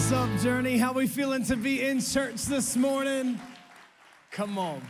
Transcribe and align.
What's 0.00 0.12
up, 0.12 0.40
Journey? 0.40 0.78
How 0.78 0.94
we 0.94 1.06
feeling 1.06 1.44
to 1.44 1.56
be 1.56 1.82
in 1.82 2.00
church 2.00 2.46
this 2.46 2.74
morning? 2.74 3.38
Come 4.30 4.56
on. 4.56 4.80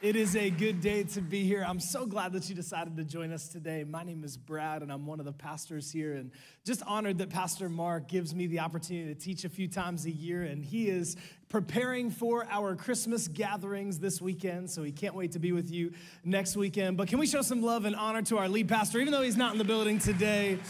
It 0.00 0.14
is 0.14 0.36
a 0.36 0.48
good 0.48 0.80
day 0.80 1.02
to 1.02 1.20
be 1.20 1.42
here. 1.42 1.64
I'm 1.66 1.80
so 1.80 2.06
glad 2.06 2.32
that 2.34 2.48
you 2.48 2.54
decided 2.54 2.96
to 2.96 3.02
join 3.02 3.32
us 3.32 3.48
today. 3.48 3.82
My 3.82 4.04
name 4.04 4.22
is 4.22 4.36
Brad, 4.36 4.82
and 4.82 4.92
I'm 4.92 5.06
one 5.06 5.18
of 5.18 5.26
the 5.26 5.32
pastors 5.32 5.90
here, 5.90 6.14
and 6.14 6.30
just 6.64 6.84
honored 6.86 7.18
that 7.18 7.30
Pastor 7.30 7.68
Mark 7.68 8.06
gives 8.06 8.32
me 8.32 8.46
the 8.46 8.60
opportunity 8.60 9.12
to 9.12 9.20
teach 9.20 9.44
a 9.44 9.48
few 9.48 9.66
times 9.66 10.06
a 10.06 10.10
year, 10.10 10.44
and 10.44 10.64
he 10.64 10.88
is 10.88 11.16
preparing 11.48 12.08
for 12.08 12.46
our 12.48 12.76
Christmas 12.76 13.26
gatherings 13.26 13.98
this 13.98 14.22
weekend, 14.22 14.70
so 14.70 14.84
he 14.84 14.92
can't 14.92 15.16
wait 15.16 15.32
to 15.32 15.40
be 15.40 15.50
with 15.50 15.72
you 15.72 15.92
next 16.24 16.56
weekend. 16.56 16.96
But 16.96 17.08
can 17.08 17.18
we 17.18 17.26
show 17.26 17.42
some 17.42 17.60
love 17.60 17.86
and 17.86 17.96
honor 17.96 18.22
to 18.22 18.38
our 18.38 18.48
lead 18.48 18.68
pastor, 18.68 19.00
even 19.00 19.12
though 19.12 19.22
he's 19.22 19.36
not 19.36 19.50
in 19.50 19.58
the 19.58 19.64
building 19.64 19.98
today? 19.98 20.60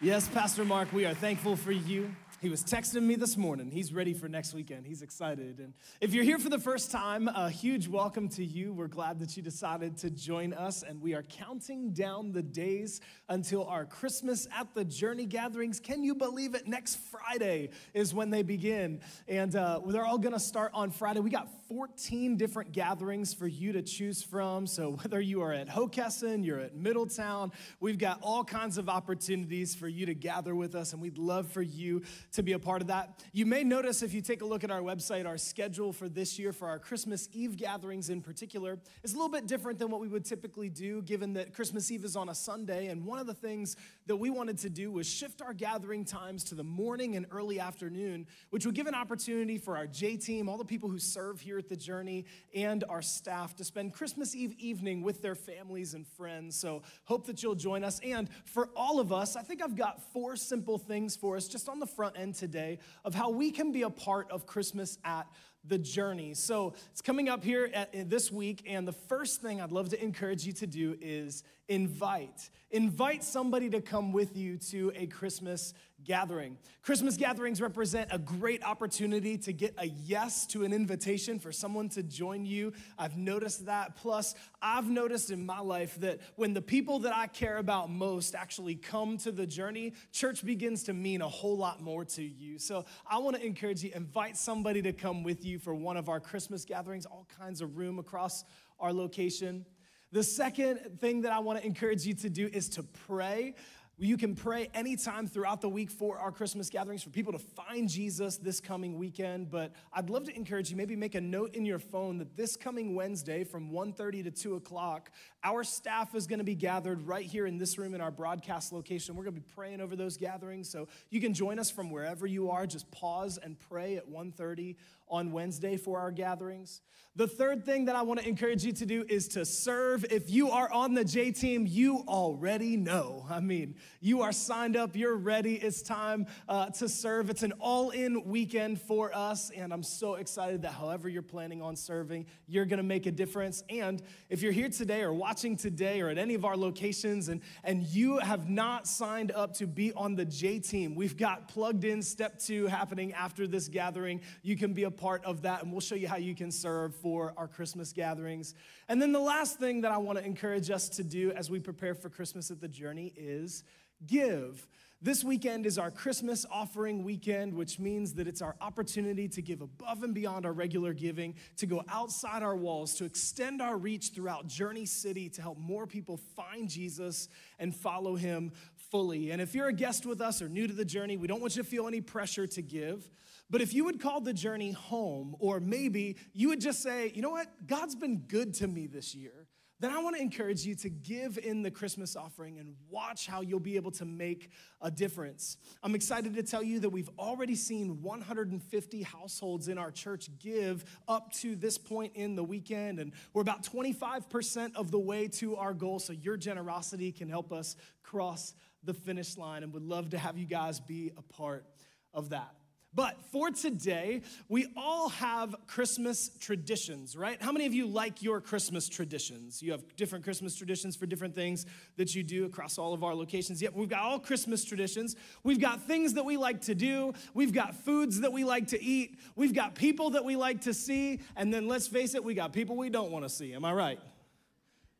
Yes, 0.00 0.28
Pastor 0.28 0.64
Mark, 0.64 0.92
we 0.92 1.06
are 1.06 1.14
thankful 1.14 1.56
for 1.56 1.72
you. 1.72 2.14
He 2.42 2.50
was 2.50 2.62
texting 2.62 3.02
me 3.02 3.14
this 3.14 3.38
morning. 3.38 3.70
He's 3.70 3.94
ready 3.94 4.12
for 4.12 4.28
next 4.28 4.52
weekend. 4.52 4.86
He's 4.86 5.00
excited. 5.00 5.58
And 5.58 5.72
if 6.02 6.12
you're 6.12 6.22
here 6.22 6.38
for 6.38 6.50
the 6.50 6.58
first 6.58 6.90
time, 6.90 7.28
a 7.28 7.48
huge 7.48 7.88
welcome 7.88 8.28
to 8.30 8.44
you. 8.44 8.74
We're 8.74 8.88
glad 8.88 9.20
that 9.20 9.38
you 9.38 9.42
decided 9.42 9.96
to 9.98 10.10
join 10.10 10.52
us. 10.52 10.82
And 10.82 11.00
we 11.00 11.14
are 11.14 11.22
counting 11.22 11.92
down 11.92 12.32
the 12.32 12.42
days 12.42 13.00
until 13.30 13.64
our 13.64 13.86
Christmas 13.86 14.46
at 14.54 14.74
the 14.74 14.84
Journey 14.84 15.24
gatherings. 15.24 15.80
Can 15.80 16.04
you 16.04 16.14
believe 16.14 16.54
it? 16.54 16.66
Next 16.66 16.96
Friday 16.96 17.70
is 17.94 18.12
when 18.12 18.28
they 18.28 18.42
begin. 18.42 19.00
And 19.26 19.56
uh, 19.56 19.80
they're 19.86 20.04
all 20.04 20.18
going 20.18 20.34
to 20.34 20.38
start 20.38 20.72
on 20.74 20.90
Friday. 20.90 21.20
We 21.20 21.30
got 21.30 21.48
14 21.68 22.36
different 22.36 22.72
gatherings 22.72 23.34
for 23.34 23.46
you 23.46 23.72
to 23.72 23.82
choose 23.82 24.22
from. 24.22 24.66
So 24.66 24.90
whether 25.02 25.20
you 25.20 25.42
are 25.42 25.52
at 25.52 25.68
Hockessin, 25.68 26.44
you're 26.44 26.60
at 26.60 26.76
Middletown, 26.76 27.52
we've 27.80 27.98
got 27.98 28.18
all 28.22 28.44
kinds 28.44 28.78
of 28.78 28.88
opportunities 28.88 29.74
for 29.74 29.88
you 29.88 30.06
to 30.06 30.14
gather 30.14 30.54
with 30.54 30.74
us. 30.74 30.92
And 30.92 31.02
we'd 31.02 31.18
love 31.18 31.50
for 31.50 31.62
you 31.62 32.02
to 32.32 32.42
be 32.42 32.52
a 32.52 32.58
part 32.58 32.82
of 32.82 32.88
that. 32.88 33.22
You 33.32 33.46
may 33.46 33.64
notice 33.64 34.02
if 34.02 34.14
you 34.14 34.20
take 34.20 34.42
a 34.42 34.44
look 34.44 34.64
at 34.64 34.70
our 34.70 34.80
website, 34.80 35.26
our 35.26 35.38
schedule 35.38 35.92
for 35.92 36.08
this 36.08 36.38
year 36.38 36.52
for 36.52 36.68
our 36.68 36.78
Christmas 36.78 37.28
Eve 37.32 37.56
gatherings 37.56 38.10
in 38.10 38.20
particular 38.20 38.78
is 39.02 39.14
a 39.14 39.16
little 39.16 39.30
bit 39.30 39.46
different 39.46 39.78
than 39.78 39.90
what 39.90 40.00
we 40.00 40.08
would 40.08 40.24
typically 40.24 40.68
do, 40.68 41.02
given 41.02 41.32
that 41.34 41.52
Christmas 41.52 41.90
Eve 41.90 42.04
is 42.04 42.16
on 42.16 42.28
a 42.28 42.34
Sunday. 42.34 42.86
And 42.86 43.04
one 43.04 43.18
of 43.18 43.26
the 43.26 43.34
things 43.34 43.76
that 44.06 44.16
we 44.16 44.30
wanted 44.30 44.58
to 44.58 44.70
do 44.70 44.90
was 44.90 45.06
shift 45.06 45.42
our 45.42 45.52
gathering 45.52 46.04
times 46.04 46.44
to 46.44 46.54
the 46.54 46.64
morning 46.64 47.16
and 47.16 47.26
early 47.30 47.58
afternoon, 47.58 48.26
which 48.50 48.64
would 48.66 48.74
give 48.74 48.86
an 48.86 48.94
opportunity 48.94 49.58
for 49.58 49.76
our 49.76 49.86
J 49.86 50.16
team, 50.16 50.48
all 50.48 50.58
the 50.58 50.64
people 50.64 50.88
who 50.88 50.98
serve 50.98 51.40
here 51.40 51.55
at 51.58 51.68
the 51.68 51.76
Journey, 51.76 52.24
and 52.54 52.84
our 52.88 53.02
staff 53.02 53.54
to 53.56 53.64
spend 53.64 53.92
Christmas 53.92 54.34
Eve 54.34 54.54
evening 54.58 55.02
with 55.02 55.22
their 55.22 55.34
families 55.34 55.94
and 55.94 56.06
friends. 56.06 56.56
So 56.56 56.82
hope 57.04 57.26
that 57.26 57.42
you'll 57.42 57.54
join 57.54 57.84
us. 57.84 58.00
And 58.04 58.28
for 58.44 58.68
all 58.76 59.00
of 59.00 59.12
us, 59.12 59.36
I 59.36 59.42
think 59.42 59.62
I've 59.62 59.76
got 59.76 60.02
four 60.12 60.36
simple 60.36 60.78
things 60.78 61.16
for 61.16 61.36
us 61.36 61.48
just 61.48 61.68
on 61.68 61.80
the 61.80 61.86
front 61.86 62.18
end 62.18 62.34
today 62.34 62.78
of 63.04 63.14
how 63.14 63.30
we 63.30 63.50
can 63.50 63.72
be 63.72 63.82
a 63.82 63.90
part 63.90 64.30
of 64.30 64.46
Christmas 64.46 64.98
at 65.04 65.26
the 65.68 65.78
journey. 65.78 66.34
So 66.34 66.74
it's 66.92 67.02
coming 67.02 67.28
up 67.28 67.42
here 67.42 67.70
at, 67.74 68.08
this 68.08 68.30
week, 68.30 68.62
and 68.66 68.86
the 68.86 68.92
first 68.92 69.42
thing 69.42 69.60
I'd 69.60 69.72
love 69.72 69.88
to 69.90 70.02
encourage 70.02 70.46
you 70.46 70.52
to 70.54 70.66
do 70.66 70.96
is 71.00 71.42
invite. 71.68 72.50
Invite 72.70 73.24
somebody 73.24 73.70
to 73.70 73.80
come 73.80 74.12
with 74.12 74.36
you 74.36 74.58
to 74.70 74.92
a 74.94 75.06
Christmas 75.06 75.74
gathering. 76.06 76.56
Christmas 76.82 77.16
gatherings 77.16 77.60
represent 77.60 78.08
a 78.12 78.18
great 78.18 78.62
opportunity 78.64 79.36
to 79.38 79.52
get 79.52 79.74
a 79.78 79.86
yes 79.86 80.46
to 80.46 80.64
an 80.64 80.72
invitation 80.72 81.38
for 81.38 81.50
someone 81.52 81.88
to 81.90 82.02
join 82.02 82.46
you. 82.46 82.72
I've 82.98 83.16
noticed 83.16 83.66
that. 83.66 83.96
Plus, 83.96 84.34
I've 84.62 84.88
noticed 84.88 85.30
in 85.30 85.44
my 85.44 85.60
life 85.60 85.98
that 86.00 86.20
when 86.36 86.54
the 86.54 86.62
people 86.62 87.00
that 87.00 87.14
I 87.14 87.26
care 87.26 87.58
about 87.58 87.90
most 87.90 88.34
actually 88.34 88.76
come 88.76 89.18
to 89.18 89.32
the 89.32 89.46
journey, 89.46 89.94
church 90.12 90.44
begins 90.44 90.84
to 90.84 90.92
mean 90.92 91.22
a 91.22 91.28
whole 91.28 91.56
lot 91.56 91.82
more 91.82 92.04
to 92.04 92.22
you. 92.22 92.58
So 92.58 92.84
I 93.06 93.18
want 93.18 93.36
to 93.36 93.44
encourage 93.44 93.82
you, 93.82 93.90
invite 93.94 94.36
somebody 94.36 94.80
to 94.82 94.92
come 94.92 95.22
with 95.22 95.44
you 95.44 95.58
for 95.58 95.74
one 95.74 95.96
of 95.96 96.08
our 96.08 96.20
Christmas 96.20 96.64
gatherings, 96.64 97.04
all 97.04 97.26
kinds 97.38 97.60
of 97.60 97.76
room 97.76 97.98
across 97.98 98.44
our 98.78 98.92
location. 98.92 99.66
The 100.12 100.22
second 100.22 100.98
thing 101.00 101.22
that 101.22 101.32
I 101.32 101.40
want 101.40 101.60
to 101.60 101.66
encourage 101.66 102.06
you 102.06 102.14
to 102.14 102.30
do 102.30 102.48
is 102.52 102.68
to 102.70 102.84
pray. 103.06 103.54
You 103.98 104.18
can 104.18 104.34
pray 104.34 104.68
anytime 104.74 105.26
throughout 105.26 105.62
the 105.62 105.70
week 105.70 105.90
for 105.90 106.18
our 106.18 106.30
Christmas 106.30 106.68
gatherings 106.68 107.02
for 107.02 107.08
people 107.08 107.32
to 107.32 107.38
find 107.38 107.88
Jesus 107.88 108.36
this 108.36 108.60
coming 108.60 108.98
weekend. 108.98 109.50
But 109.50 109.72
I'd 109.90 110.10
love 110.10 110.24
to 110.24 110.36
encourage 110.36 110.70
you, 110.70 110.76
maybe 110.76 110.94
make 110.96 111.14
a 111.14 111.20
note 111.20 111.54
in 111.54 111.64
your 111.64 111.78
phone 111.78 112.18
that 112.18 112.36
this 112.36 112.56
coming 112.56 112.94
Wednesday 112.94 113.42
from 113.42 113.70
1:30 113.70 114.24
to 114.24 114.30
2 114.30 114.56
o'clock, 114.56 115.10
our 115.42 115.64
staff 115.64 116.14
is 116.14 116.26
going 116.26 116.40
to 116.40 116.44
be 116.44 116.54
gathered 116.54 117.06
right 117.06 117.24
here 117.24 117.46
in 117.46 117.56
this 117.56 117.78
room 117.78 117.94
in 117.94 118.02
our 118.02 118.10
broadcast 118.10 118.70
location. 118.70 119.16
We're 119.16 119.24
going 119.24 119.36
to 119.36 119.40
be 119.40 119.52
praying 119.54 119.80
over 119.80 119.96
those 119.96 120.18
gatherings. 120.18 120.68
So 120.68 120.88
you 121.08 121.22
can 121.22 121.32
join 121.32 121.58
us 121.58 121.70
from 121.70 121.90
wherever 121.90 122.26
you 122.26 122.50
are. 122.50 122.66
Just 122.66 122.90
pause 122.90 123.38
and 123.38 123.58
pray 123.58 123.96
at 123.96 124.06
1:30 124.06 124.76
on 125.08 125.32
Wednesday 125.32 125.76
for 125.76 125.98
our 125.98 126.10
gatherings. 126.10 126.80
The 127.16 127.26
third 127.26 127.64
thing 127.64 127.86
that 127.86 127.96
I 127.96 128.02
want 128.02 128.20
to 128.20 128.28
encourage 128.28 128.62
you 128.62 128.72
to 128.72 128.84
do 128.84 129.02
is 129.08 129.26
to 129.28 129.46
serve. 129.46 130.04
If 130.10 130.28
you 130.28 130.50
are 130.50 130.70
on 130.70 130.92
the 130.92 131.02
J 131.02 131.32
team, 131.32 131.66
you 131.66 132.04
already 132.06 132.76
know. 132.76 133.24
I 133.30 133.40
mean, 133.40 133.76
you 134.02 134.20
are 134.20 134.32
signed 134.32 134.76
up, 134.76 134.94
you're 134.94 135.16
ready. 135.16 135.54
It's 135.54 135.80
time 135.80 136.26
uh, 136.46 136.66
to 136.72 136.90
serve. 136.90 137.30
It's 137.30 137.42
an 137.42 137.52
all 137.58 137.88
in 137.88 138.22
weekend 138.26 138.82
for 138.82 139.16
us, 139.16 139.50
and 139.56 139.72
I'm 139.72 139.82
so 139.82 140.16
excited 140.16 140.60
that 140.62 140.72
however 140.72 141.08
you're 141.08 141.22
planning 141.22 141.62
on 141.62 141.74
serving, 141.74 142.26
you're 142.46 142.66
going 142.66 142.76
to 142.76 142.82
make 142.82 143.06
a 143.06 143.12
difference. 143.12 143.64
And 143.70 144.02
if 144.28 144.42
you're 144.42 144.52
here 144.52 144.68
today 144.68 145.00
or 145.00 145.14
watching 145.14 145.56
today 145.56 146.02
or 146.02 146.10
at 146.10 146.18
any 146.18 146.34
of 146.34 146.44
our 146.44 146.56
locations 146.56 147.30
and, 147.30 147.40
and 147.64 147.82
you 147.86 148.18
have 148.18 148.50
not 148.50 148.86
signed 148.86 149.32
up 149.32 149.54
to 149.54 149.66
be 149.66 149.90
on 149.94 150.16
the 150.16 150.26
J 150.26 150.58
team, 150.58 150.94
we've 150.94 151.16
got 151.16 151.48
plugged 151.48 151.84
in 151.84 152.02
step 152.02 152.38
two 152.38 152.66
happening 152.66 153.14
after 153.14 153.46
this 153.46 153.68
gathering. 153.68 154.20
You 154.42 154.54
can 154.54 154.74
be 154.74 154.84
a 154.84 154.90
part 154.96 155.24
of 155.24 155.42
that, 155.42 155.62
and 155.62 155.70
we'll 155.72 155.80
show 155.80 155.94
you 155.94 156.08
how 156.08 156.16
you 156.16 156.34
can 156.34 156.50
serve 156.50 156.94
for 156.94 157.34
our 157.36 157.48
Christmas 157.48 157.92
gatherings. 157.92 158.54
And 158.88 159.00
then 159.00 159.12
the 159.12 159.20
last 159.20 159.58
thing 159.58 159.82
that 159.82 159.92
I 159.92 159.98
want 159.98 160.18
to 160.18 160.24
encourage 160.24 160.70
us 160.70 160.88
to 160.90 161.04
do 161.04 161.32
as 161.32 161.50
we 161.50 161.60
prepare 161.60 161.94
for 161.94 162.08
Christmas 162.08 162.50
at 162.50 162.60
the 162.60 162.68
journey 162.68 163.12
is 163.16 163.64
give. 164.06 164.66
This 165.02 165.22
weekend 165.22 165.66
is 165.66 165.78
our 165.78 165.90
Christmas 165.90 166.46
offering 166.50 167.04
weekend, 167.04 167.52
which 167.52 167.78
means 167.78 168.14
that 168.14 168.26
it's 168.26 168.40
our 168.40 168.56
opportunity 168.62 169.28
to 169.28 169.42
give 169.42 169.60
above 169.60 170.02
and 170.02 170.14
beyond 170.14 170.46
our 170.46 170.52
regular 170.52 170.94
giving, 170.94 171.34
to 171.58 171.66
go 171.66 171.84
outside 171.88 172.42
our 172.42 172.56
walls, 172.56 172.94
to 172.94 173.04
extend 173.04 173.60
our 173.60 173.76
reach 173.76 174.12
throughout 174.14 174.46
Journey 174.46 174.86
City 174.86 175.28
to 175.28 175.42
help 175.42 175.58
more 175.58 175.86
people 175.86 176.16
find 176.34 176.68
Jesus 176.68 177.28
and 177.58 177.76
follow 177.76 178.16
him 178.16 178.52
fully. 178.90 179.32
And 179.32 179.42
if 179.42 179.54
you're 179.54 179.68
a 179.68 179.72
guest 179.72 180.06
with 180.06 180.22
us 180.22 180.40
or 180.40 180.48
new 180.48 180.66
to 180.66 180.72
the 180.72 180.84
journey, 180.84 181.18
we 181.18 181.26
don't 181.26 181.40
want 181.40 181.56
you 181.56 181.62
to 181.62 181.68
feel 181.68 181.86
any 181.86 182.00
pressure 182.00 182.46
to 182.46 182.62
give. 182.62 183.10
But 183.48 183.62
if 183.62 183.72
you 183.72 183.84
would 183.84 184.00
call 184.00 184.20
the 184.20 184.32
journey 184.32 184.72
home, 184.72 185.36
or 185.38 185.60
maybe 185.60 186.16
you 186.32 186.48
would 186.48 186.60
just 186.60 186.82
say, 186.82 187.12
you 187.14 187.22
know 187.22 187.30
what, 187.30 187.46
God's 187.66 187.94
been 187.94 188.18
good 188.26 188.54
to 188.54 188.66
me 188.66 188.86
this 188.86 189.14
year, 189.14 189.46
then 189.78 189.92
I 189.92 189.98
want 190.02 190.16
to 190.16 190.22
encourage 190.22 190.64
you 190.64 190.74
to 190.76 190.88
give 190.88 191.36
in 191.36 191.62
the 191.62 191.70
Christmas 191.70 192.16
offering 192.16 192.58
and 192.58 192.74
watch 192.88 193.26
how 193.26 193.42
you'll 193.42 193.60
be 193.60 193.76
able 193.76 193.90
to 193.92 194.06
make 194.06 194.50
a 194.80 194.90
difference. 194.90 195.58
I'm 195.82 195.94
excited 195.94 196.34
to 196.34 196.42
tell 196.42 196.62
you 196.62 196.80
that 196.80 196.88
we've 196.88 197.10
already 197.18 197.54
seen 197.54 198.00
150 198.00 199.02
households 199.02 199.68
in 199.68 199.76
our 199.76 199.90
church 199.90 200.30
give 200.38 200.84
up 201.06 201.30
to 201.34 201.54
this 201.54 201.76
point 201.76 202.12
in 202.14 202.36
the 202.36 202.44
weekend, 202.44 202.98
and 202.98 203.12
we're 203.34 203.42
about 203.42 203.64
25% 203.64 204.74
of 204.76 204.90
the 204.90 204.98
way 204.98 205.28
to 205.28 205.56
our 205.56 205.74
goal. 205.74 205.98
So 205.98 206.14
your 206.14 206.38
generosity 206.38 207.12
can 207.12 207.28
help 207.28 207.52
us 207.52 207.76
cross 208.02 208.54
the 208.82 208.94
finish 208.94 209.36
line, 209.36 209.62
and 209.62 209.74
we'd 209.74 209.82
love 209.82 210.10
to 210.10 210.18
have 210.18 210.38
you 210.38 210.46
guys 210.46 210.80
be 210.80 211.12
a 211.18 211.22
part 211.22 211.66
of 212.14 212.30
that. 212.30 212.54
But 212.96 213.22
for 213.30 213.50
today, 213.50 214.22
we 214.48 214.72
all 214.74 215.10
have 215.10 215.54
Christmas 215.66 216.30
traditions, 216.40 217.14
right? 217.14 217.40
How 217.42 217.52
many 217.52 217.66
of 217.66 217.74
you 217.74 217.86
like 217.86 218.22
your 218.22 218.40
Christmas 218.40 218.88
traditions? 218.88 219.62
You 219.62 219.72
have 219.72 219.96
different 219.96 220.24
Christmas 220.24 220.56
traditions 220.56 220.96
for 220.96 221.04
different 221.04 221.34
things 221.34 221.66
that 221.98 222.14
you 222.14 222.22
do 222.22 222.46
across 222.46 222.78
all 222.78 222.94
of 222.94 223.04
our 223.04 223.14
locations. 223.14 223.60
Yep, 223.60 223.74
we've 223.74 223.90
got 223.90 224.00
all 224.00 224.18
Christmas 224.18 224.64
traditions. 224.64 225.14
We've 225.44 225.60
got 225.60 225.82
things 225.82 226.14
that 226.14 226.24
we 226.24 226.38
like 226.38 226.62
to 226.62 226.74
do. 226.74 227.12
We've 227.34 227.52
got 227.52 227.74
foods 227.74 228.22
that 228.22 228.32
we 228.32 228.44
like 228.44 228.68
to 228.68 228.82
eat. 228.82 229.18
We've 229.36 229.54
got 229.54 229.74
people 229.74 230.10
that 230.10 230.24
we 230.24 230.36
like 230.36 230.62
to 230.62 230.72
see. 230.72 231.20
And 231.36 231.52
then 231.52 231.68
let's 231.68 231.86
face 231.86 232.14
it, 232.14 232.24
we 232.24 232.32
got 232.32 232.54
people 232.54 232.78
we 232.78 232.88
don't 232.88 233.10
want 233.10 233.26
to 233.26 233.28
see. 233.28 233.52
Am 233.52 233.66
I 233.66 233.74
right? 233.74 234.00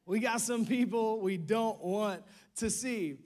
We 0.04 0.20
got 0.20 0.42
some 0.42 0.66
people 0.66 1.20
we 1.20 1.38
don't 1.38 1.82
want 1.82 2.22
to 2.56 2.69
see. 2.69 3.16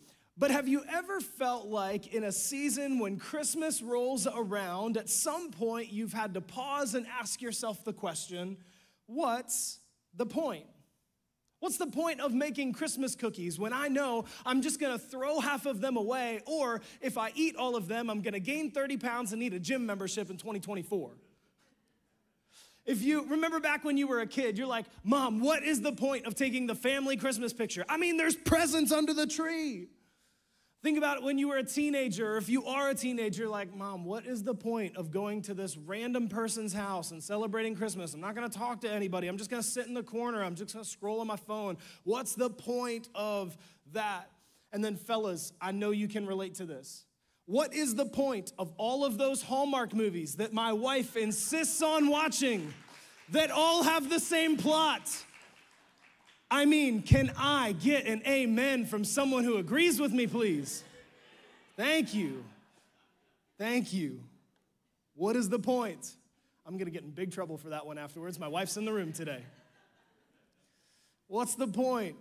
But 0.41 0.51
have 0.51 0.67
you 0.67 0.83
ever 0.91 1.21
felt 1.21 1.67
like 1.67 2.15
in 2.15 2.25
a 2.25 2.33
season 2.33 2.99
when 2.99 3.19
Christmas 3.19 3.83
rolls 3.83 4.27
around, 4.27 4.97
at 4.97 5.11
some 5.11 5.51
point 5.51 5.93
you've 5.93 6.15
had 6.15 6.33
to 6.33 6.41
pause 6.41 6.95
and 6.95 7.07
ask 7.07 7.43
yourself 7.43 7.85
the 7.85 7.93
question 7.93 8.57
what's 9.05 9.81
the 10.17 10.25
point? 10.25 10.65
What's 11.59 11.77
the 11.77 11.89
point 11.89 12.23
of 12.23 12.33
making 12.33 12.73
Christmas 12.73 13.15
cookies 13.15 13.59
when 13.59 13.75
I 13.75 13.89
know 13.89 14.25
I'm 14.47 14.63
just 14.63 14.81
gonna 14.81 14.99
throw 14.99 15.41
half 15.41 15.67
of 15.67 15.83
them 15.83 15.99
away, 15.99 16.41
or 16.47 16.81
if 17.03 17.19
I 17.19 17.33
eat 17.35 17.57
all 17.57 17.77
of 17.77 17.87
them, 17.87 18.09
I'm 18.09 18.23
gonna 18.23 18.41
gain 18.41 18.71
30 18.71 18.97
pounds 18.97 19.33
and 19.33 19.41
need 19.41 19.53
a 19.53 19.61
gym 19.61 19.85
membership 19.85 20.31
in 20.31 20.39
2024? 20.39 21.11
If 22.87 23.03
you 23.03 23.27
remember 23.27 23.61
back 23.61 23.85
when 23.85 23.99
you 23.99 24.07
were 24.07 24.21
a 24.21 24.27
kid, 24.27 24.57
you're 24.57 24.67
like, 24.67 24.87
Mom, 25.05 25.41
what 25.41 25.63
is 25.63 25.83
the 25.83 25.93
point 25.93 26.25
of 26.25 26.35
taking 26.35 26.67
the 26.67 26.75
family 26.75 27.19
Christmas 27.19 27.53
picture? 27.53 27.85
I 27.91 27.99
mean, 27.99 28.17
there's 28.17 28.37
presents 28.37 28.91
under 28.91 29.13
the 29.13 29.27
tree. 29.27 29.89
Think 30.83 30.97
about 30.97 31.19
it 31.19 31.23
when 31.23 31.37
you 31.37 31.49
were 31.49 31.59
a 31.59 31.63
teenager, 31.63 32.33
or 32.33 32.37
if 32.39 32.49
you 32.49 32.65
are 32.65 32.89
a 32.89 32.95
teenager, 32.95 33.47
like, 33.47 33.75
Mom, 33.75 34.07
what 34.07 34.25
is 34.25 34.43
the 34.43 34.55
point 34.55 34.97
of 34.97 35.11
going 35.11 35.43
to 35.43 35.53
this 35.53 35.77
random 35.77 36.27
person's 36.27 36.73
house 36.73 37.11
and 37.11 37.23
celebrating 37.23 37.75
Christmas? 37.75 38.15
I'm 38.15 38.21
not 38.23 38.35
gonna 38.35 38.49
talk 38.49 38.81
to 38.81 38.91
anybody. 38.91 39.29
I'm 39.29 39.37
just 39.37 39.51
gonna 39.51 39.63
sit 39.63 39.89
in 39.89 39.93
the 39.93 40.03
corner. 40.03 40.43
I'm 40.43 40.55
just 40.55 40.73
gonna 40.73 40.87
scroll 40.87 41.21
on 41.21 41.27
my 41.27 41.37
phone. 41.37 41.77
What's 42.05 42.35
the 42.35 42.49
point 42.49 43.11
of 43.15 43.59
that? 43.93 44.31
And 44.73 44.83
then, 44.83 44.97
fellas, 44.97 45.53
I 45.61 45.73
know 45.73 45.91
you 45.91 46.09
can 46.09 46.25
relate 46.27 46.55
to 46.55 46.65
this. 46.65 47.05
What 47.45 47.75
is 47.75 47.95
the 47.95 48.07
point 48.07 48.55
of 48.59 48.73
all 48.79 49.05
of 49.05 49.19
those 49.19 49.43
Hallmark 49.43 49.93
movies 49.93 50.37
that 50.37 50.55
my 50.55 50.73
wife 50.73 51.15
insists 51.15 51.83
on 51.83 52.09
watching 52.09 52.73
that 53.31 53.51
all 53.51 53.83
have 53.83 54.09
the 54.09 54.21
same 54.21 54.57
plot? 54.57 55.03
I 56.51 56.65
mean, 56.65 57.03
can 57.03 57.33
I 57.37 57.73
get 57.73 58.07
an 58.07 58.23
amen 58.27 58.87
from 58.87 59.05
someone 59.05 59.45
who 59.45 59.59
agrees 59.59 60.01
with 60.01 60.13
me, 60.13 60.27
please? 60.27 60.83
Thank 61.77 62.13
you. 62.13 62.45
Thank 63.57 63.93
you. 63.93 64.21
What 65.15 65.37
is 65.37 65.49
the 65.49 65.59
point? 65.59 66.17
I'm 66.67 66.77
gonna 66.77 66.91
get 66.91 67.03
in 67.03 67.11
big 67.11 67.31
trouble 67.31 67.57
for 67.57 67.69
that 67.71 67.87
one 67.87 67.99
afterwards. 67.99 68.39
My 68.39 68.49
wife's 68.49 68.77
in 68.77 68.85
the 68.85 68.93
room 68.93 69.13
today. 69.13 69.43
What's 71.29 71.55
the 71.55 71.69
point? 71.69 72.17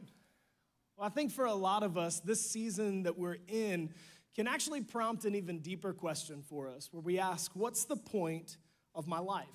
Well, 0.96 1.08
I 1.08 1.10
think 1.10 1.32
for 1.32 1.46
a 1.46 1.54
lot 1.54 1.82
of 1.82 1.98
us, 1.98 2.20
this 2.20 2.42
season 2.42 3.04
that 3.04 3.18
we're 3.18 3.38
in 3.48 3.90
can 4.36 4.48
actually 4.48 4.82
prompt 4.82 5.26
an 5.26 5.34
even 5.34 5.60
deeper 5.60 5.94
question 5.94 6.44
for 6.48 6.68
us, 6.70 6.90
where 6.92 7.02
we 7.02 7.20
ask, 7.20 7.52
What's 7.56 7.86
the 7.86 7.96
point 7.96 8.58
of 8.94 9.08
my 9.08 9.20
life? 9.20 9.48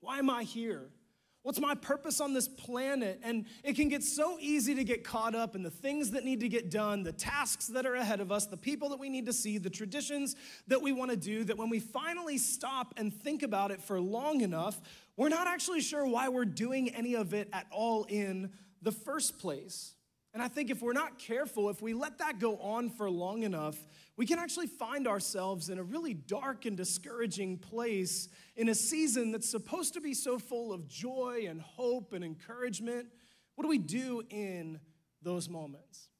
Why 0.00 0.18
am 0.18 0.30
I 0.30 0.44
here? 0.44 0.88
What's 1.42 1.58
my 1.58 1.74
purpose 1.74 2.20
on 2.20 2.34
this 2.34 2.48
planet? 2.48 3.18
And 3.22 3.46
it 3.64 3.74
can 3.74 3.88
get 3.88 4.02
so 4.02 4.36
easy 4.40 4.74
to 4.74 4.84
get 4.84 5.04
caught 5.04 5.34
up 5.34 5.56
in 5.56 5.62
the 5.62 5.70
things 5.70 6.10
that 6.10 6.22
need 6.22 6.40
to 6.40 6.48
get 6.48 6.70
done, 6.70 7.02
the 7.02 7.12
tasks 7.12 7.68
that 7.68 7.86
are 7.86 7.94
ahead 7.94 8.20
of 8.20 8.30
us, 8.30 8.46
the 8.46 8.58
people 8.58 8.90
that 8.90 8.98
we 8.98 9.08
need 9.08 9.24
to 9.26 9.32
see, 9.32 9.56
the 9.56 9.70
traditions 9.70 10.36
that 10.68 10.82
we 10.82 10.92
want 10.92 11.10
to 11.10 11.16
do, 11.16 11.42
that 11.44 11.56
when 11.56 11.70
we 11.70 11.80
finally 11.80 12.36
stop 12.36 12.92
and 12.98 13.12
think 13.12 13.42
about 13.42 13.70
it 13.70 13.80
for 13.80 13.98
long 13.98 14.42
enough, 14.42 14.80
we're 15.16 15.30
not 15.30 15.46
actually 15.46 15.80
sure 15.80 16.06
why 16.06 16.28
we're 16.28 16.44
doing 16.44 16.90
any 16.94 17.14
of 17.14 17.32
it 17.32 17.48
at 17.54 17.66
all 17.70 18.04
in 18.04 18.50
the 18.82 18.92
first 18.92 19.38
place. 19.38 19.94
And 20.32 20.42
I 20.42 20.48
think 20.48 20.70
if 20.70 20.80
we're 20.80 20.92
not 20.92 21.18
careful, 21.18 21.70
if 21.70 21.82
we 21.82 21.92
let 21.92 22.18
that 22.18 22.38
go 22.38 22.56
on 22.58 22.90
for 22.90 23.10
long 23.10 23.42
enough, 23.42 23.76
we 24.20 24.26
can 24.26 24.38
actually 24.38 24.66
find 24.66 25.08
ourselves 25.08 25.70
in 25.70 25.78
a 25.78 25.82
really 25.82 26.12
dark 26.12 26.66
and 26.66 26.76
discouraging 26.76 27.56
place 27.56 28.28
in 28.54 28.68
a 28.68 28.74
season 28.74 29.32
that's 29.32 29.48
supposed 29.48 29.94
to 29.94 30.00
be 30.02 30.12
so 30.12 30.38
full 30.38 30.74
of 30.74 30.86
joy 30.86 31.46
and 31.48 31.58
hope 31.58 32.12
and 32.12 32.22
encouragement. 32.22 33.06
What 33.54 33.62
do 33.64 33.70
we 33.70 33.78
do 33.78 34.22
in 34.28 34.78
those 35.22 35.48
moments? 35.48 36.10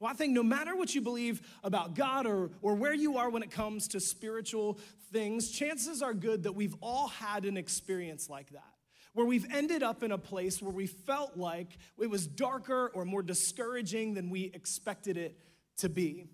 Well, 0.00 0.10
I 0.10 0.14
think 0.14 0.32
no 0.32 0.42
matter 0.42 0.74
what 0.74 0.94
you 0.94 1.02
believe 1.02 1.42
about 1.62 1.94
God 1.94 2.26
or, 2.26 2.52
or 2.62 2.74
where 2.74 2.94
you 2.94 3.18
are 3.18 3.28
when 3.28 3.42
it 3.42 3.50
comes 3.50 3.86
to 3.88 4.00
spiritual 4.00 4.78
things, 5.12 5.50
chances 5.50 6.00
are 6.00 6.14
good 6.14 6.44
that 6.44 6.52
we've 6.52 6.76
all 6.80 7.08
had 7.08 7.44
an 7.44 7.58
experience 7.58 8.30
like 8.30 8.48
that 8.52 8.64
where 9.12 9.26
we've 9.26 9.46
ended 9.52 9.82
up 9.82 10.02
in 10.02 10.10
a 10.10 10.16
place 10.16 10.62
where 10.62 10.72
we 10.72 10.86
felt 10.86 11.36
like 11.36 11.76
it 12.00 12.08
was 12.08 12.26
darker 12.26 12.90
or 12.94 13.04
more 13.04 13.22
discouraging 13.22 14.14
than 14.14 14.30
we 14.30 14.50
expected 14.54 15.18
it 15.18 15.36
to 15.76 15.90
be. 15.90 16.30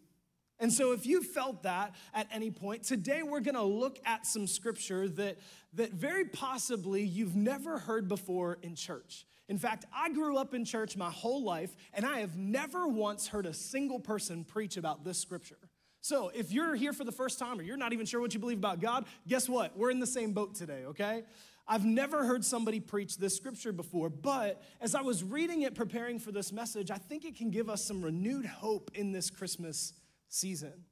And 0.61 0.73
so, 0.73 0.93
if 0.93 1.07
you 1.07 1.23
felt 1.23 1.63
that 1.63 1.95
at 2.13 2.27
any 2.33 2.51
point, 2.51 2.83
today 2.83 3.23
we're 3.23 3.41
gonna 3.41 3.63
look 3.63 3.99
at 4.05 4.27
some 4.27 4.47
scripture 4.47 5.09
that, 5.11 5.39
that 5.75 5.93
very 5.93 6.25
possibly 6.25 7.03
you've 7.03 7.37
never 7.37 7.79
heard 7.79 8.09
before 8.09 8.59
in 8.63 8.75
church. 8.75 9.25
In 9.49 9.57
fact, 9.57 9.87
I 9.95 10.11
grew 10.11 10.37
up 10.37 10.55
in 10.55 10.65
church 10.65 10.97
my 10.97 11.11
whole 11.11 11.43
life, 11.43 11.75
and 11.95 12.05
I 12.05 12.21
have 12.21 12.37
never 12.37 12.87
once 12.87 13.29
heard 13.29 13.47
a 13.47 13.55
single 13.55 14.01
person 14.01 14.45
preach 14.45 14.77
about 14.77 15.05
this 15.05 15.19
scripture. 15.19 15.59
So, 16.01 16.31
if 16.35 16.53
you're 16.53 16.75
here 16.75 16.93
for 16.93 17.05
the 17.05 17.13
first 17.13 17.39
time 17.39 17.59
or 17.59 17.63
you're 17.63 17.77
not 17.77 17.93
even 17.93 18.07
sure 18.07 18.21
what 18.21 18.35
you 18.35 18.41
believe 18.41 18.59
about 18.59 18.81
God, 18.81 19.07
guess 19.27 19.49
what? 19.49 19.77
We're 19.77 19.91
in 19.91 20.01
the 20.01 20.07
same 20.07 20.33
boat 20.33 20.55
today, 20.55 20.85
okay? 20.87 21.23
I've 21.67 21.85
never 21.85 22.25
heard 22.25 22.45
somebody 22.45 22.81
preach 22.81 23.19
this 23.19 23.37
scripture 23.37 23.73
before, 23.73 24.09
but 24.09 24.63
as 24.81 24.95
I 24.95 25.03
was 25.03 25.23
reading 25.23 25.63
it, 25.63 25.75
preparing 25.75 26.19
for 26.19 26.33
this 26.33 26.51
message, 26.51 26.91
I 26.91 26.97
think 26.97 27.25
it 27.25 27.37
can 27.37 27.51
give 27.51 27.69
us 27.69 27.85
some 27.85 28.03
renewed 28.03 28.47
hope 28.47 28.91
in 28.95 29.13
this 29.13 29.29
Christmas 29.29 29.93
season. 30.29 30.85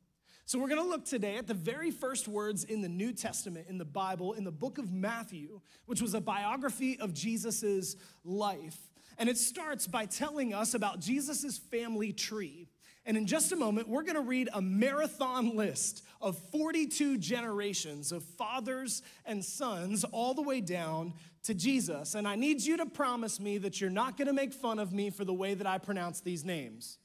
So, 0.48 0.60
we're 0.60 0.68
gonna 0.68 0.84
look 0.84 1.04
today 1.04 1.36
at 1.36 1.48
the 1.48 1.54
very 1.54 1.90
first 1.90 2.28
words 2.28 2.62
in 2.62 2.80
the 2.80 2.88
New 2.88 3.12
Testament, 3.12 3.66
in 3.68 3.78
the 3.78 3.84
Bible, 3.84 4.34
in 4.34 4.44
the 4.44 4.52
book 4.52 4.78
of 4.78 4.92
Matthew, 4.92 5.60
which 5.86 6.00
was 6.00 6.14
a 6.14 6.20
biography 6.20 7.00
of 7.00 7.12
Jesus' 7.12 7.96
life. 8.24 8.78
And 9.18 9.28
it 9.28 9.38
starts 9.38 9.86
by 9.86 10.06
telling 10.06 10.54
us 10.54 10.74
about 10.74 11.00
Jesus' 11.00 11.58
family 11.58 12.12
tree. 12.12 12.68
And 13.04 13.16
in 13.16 13.26
just 13.26 13.52
a 13.52 13.56
moment, 13.56 13.88
we're 13.88 14.02
gonna 14.02 14.20
read 14.20 14.48
a 14.52 14.60
marathon 14.60 15.56
list 15.56 16.04
of 16.20 16.38
42 16.50 17.18
generations 17.18 18.12
of 18.12 18.22
fathers 18.22 19.02
and 19.24 19.44
sons, 19.44 20.04
all 20.04 20.34
the 20.34 20.42
way 20.42 20.60
down 20.60 21.14
to 21.44 21.54
Jesus. 21.54 22.14
And 22.14 22.26
I 22.26 22.34
need 22.34 22.62
you 22.62 22.76
to 22.76 22.86
promise 22.86 23.40
me 23.40 23.58
that 23.58 23.80
you're 23.80 23.90
not 23.90 24.16
gonna 24.16 24.32
make 24.32 24.52
fun 24.52 24.78
of 24.78 24.92
me 24.92 25.10
for 25.10 25.24
the 25.24 25.34
way 25.34 25.54
that 25.54 25.66
I 25.66 25.78
pronounce 25.78 26.20
these 26.20 26.44
names. 26.44 26.98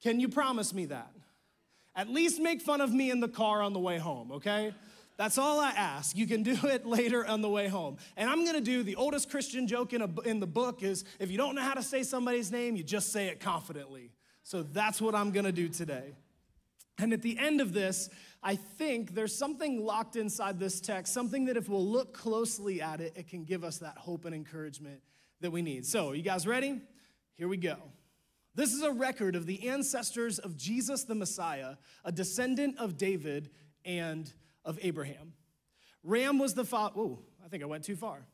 Can 0.00 0.20
you 0.20 0.28
promise 0.28 0.74
me 0.74 0.86
that? 0.86 1.12
At 1.98 2.08
least 2.08 2.40
make 2.40 2.62
fun 2.62 2.80
of 2.80 2.94
me 2.94 3.10
in 3.10 3.18
the 3.18 3.26
car 3.26 3.60
on 3.60 3.72
the 3.72 3.80
way 3.80 3.98
home, 3.98 4.30
okay? 4.30 4.72
That's 5.16 5.36
all 5.36 5.58
I 5.58 5.70
ask. 5.70 6.16
You 6.16 6.28
can 6.28 6.44
do 6.44 6.56
it 6.62 6.86
later 6.86 7.26
on 7.26 7.42
the 7.42 7.48
way 7.48 7.66
home. 7.66 7.96
And 8.16 8.30
I'm 8.30 8.46
gonna 8.46 8.60
do 8.60 8.84
the 8.84 8.94
oldest 8.94 9.28
Christian 9.28 9.66
joke 9.66 9.92
in, 9.92 10.02
a, 10.02 10.20
in 10.20 10.38
the 10.38 10.46
book 10.46 10.84
is 10.84 11.04
if 11.18 11.28
you 11.28 11.36
don't 11.36 11.56
know 11.56 11.60
how 11.60 11.74
to 11.74 11.82
say 11.82 12.04
somebody's 12.04 12.52
name, 12.52 12.76
you 12.76 12.84
just 12.84 13.12
say 13.12 13.26
it 13.26 13.40
confidently. 13.40 14.12
So 14.44 14.62
that's 14.62 15.00
what 15.02 15.16
I'm 15.16 15.32
gonna 15.32 15.50
do 15.50 15.68
today. 15.68 16.14
And 16.98 17.12
at 17.12 17.20
the 17.20 17.36
end 17.36 17.60
of 17.60 17.72
this, 17.72 18.08
I 18.44 18.54
think 18.54 19.14
there's 19.14 19.34
something 19.34 19.84
locked 19.84 20.14
inside 20.14 20.60
this 20.60 20.80
text, 20.80 21.12
something 21.12 21.46
that 21.46 21.56
if 21.56 21.68
we'll 21.68 21.84
look 21.84 22.14
closely 22.14 22.80
at 22.80 23.00
it, 23.00 23.14
it 23.16 23.26
can 23.26 23.42
give 23.42 23.64
us 23.64 23.78
that 23.78 23.98
hope 23.98 24.24
and 24.24 24.36
encouragement 24.36 25.00
that 25.40 25.50
we 25.50 25.62
need. 25.62 25.84
So, 25.84 26.12
you 26.12 26.22
guys 26.22 26.46
ready? 26.46 26.80
Here 27.34 27.48
we 27.48 27.56
go. 27.56 27.76
This 28.58 28.74
is 28.74 28.82
a 28.82 28.90
record 28.90 29.36
of 29.36 29.46
the 29.46 29.68
ancestors 29.68 30.40
of 30.40 30.56
Jesus 30.56 31.04
the 31.04 31.14
Messiah, 31.14 31.76
a 32.04 32.10
descendant 32.10 32.76
of 32.78 32.96
David 32.98 33.50
and 33.84 34.32
of 34.64 34.80
Abraham. 34.82 35.32
Ram 36.02 36.40
was 36.40 36.54
the 36.54 36.64
father. 36.64 36.94
Oh, 36.98 37.20
I 37.44 37.46
think 37.46 37.62
I 37.62 37.66
went 37.66 37.84
too 37.84 37.94
far. 37.94 38.26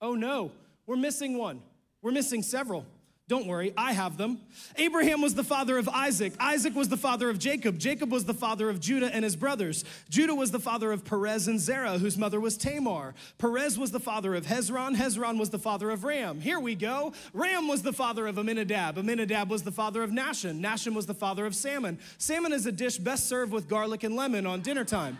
Oh 0.00 0.14
no, 0.14 0.52
we're 0.86 0.94
missing 0.94 1.36
one. 1.36 1.62
We're 2.00 2.12
missing 2.12 2.44
several. 2.44 2.86
Don't 3.34 3.48
worry, 3.48 3.74
I 3.76 3.94
have 3.94 4.16
them. 4.16 4.38
Abraham 4.76 5.20
was 5.20 5.34
the 5.34 5.42
father 5.42 5.76
of 5.76 5.88
Isaac. 5.88 6.34
Isaac 6.38 6.72
was 6.72 6.88
the 6.88 6.96
father 6.96 7.28
of 7.28 7.40
Jacob. 7.40 7.80
Jacob 7.80 8.12
was 8.12 8.26
the 8.26 8.32
father 8.32 8.70
of 8.70 8.78
Judah 8.78 9.12
and 9.12 9.24
his 9.24 9.34
brothers. 9.34 9.84
Judah 10.08 10.36
was 10.36 10.52
the 10.52 10.60
father 10.60 10.92
of 10.92 11.04
Perez 11.04 11.48
and 11.48 11.58
Zerah, 11.58 11.98
whose 11.98 12.16
mother 12.16 12.38
was 12.38 12.56
Tamar. 12.56 13.12
Perez 13.38 13.76
was 13.76 13.90
the 13.90 13.98
father 13.98 14.36
of 14.36 14.46
Hezron. 14.46 14.94
Hezron 14.94 15.36
was 15.36 15.50
the 15.50 15.58
father 15.58 15.90
of 15.90 16.04
Ram. 16.04 16.40
Here 16.40 16.60
we 16.60 16.76
go. 16.76 17.12
Ram 17.32 17.66
was 17.66 17.82
the 17.82 17.92
father 17.92 18.28
of 18.28 18.38
Amminadab. 18.38 18.98
Amminadab 18.98 19.50
was 19.50 19.64
the 19.64 19.72
father 19.72 20.04
of 20.04 20.10
Nahshon. 20.10 20.60
Nahshon 20.60 20.94
was 20.94 21.06
the 21.06 21.12
father 21.12 21.44
of 21.44 21.56
Salmon. 21.56 21.98
Salmon 22.18 22.52
is 22.52 22.66
a 22.66 22.72
dish 22.72 22.98
best 22.98 23.28
served 23.28 23.50
with 23.50 23.68
garlic 23.68 24.04
and 24.04 24.14
lemon 24.14 24.46
on 24.46 24.60
dinner 24.60 24.84
time. 24.84 25.18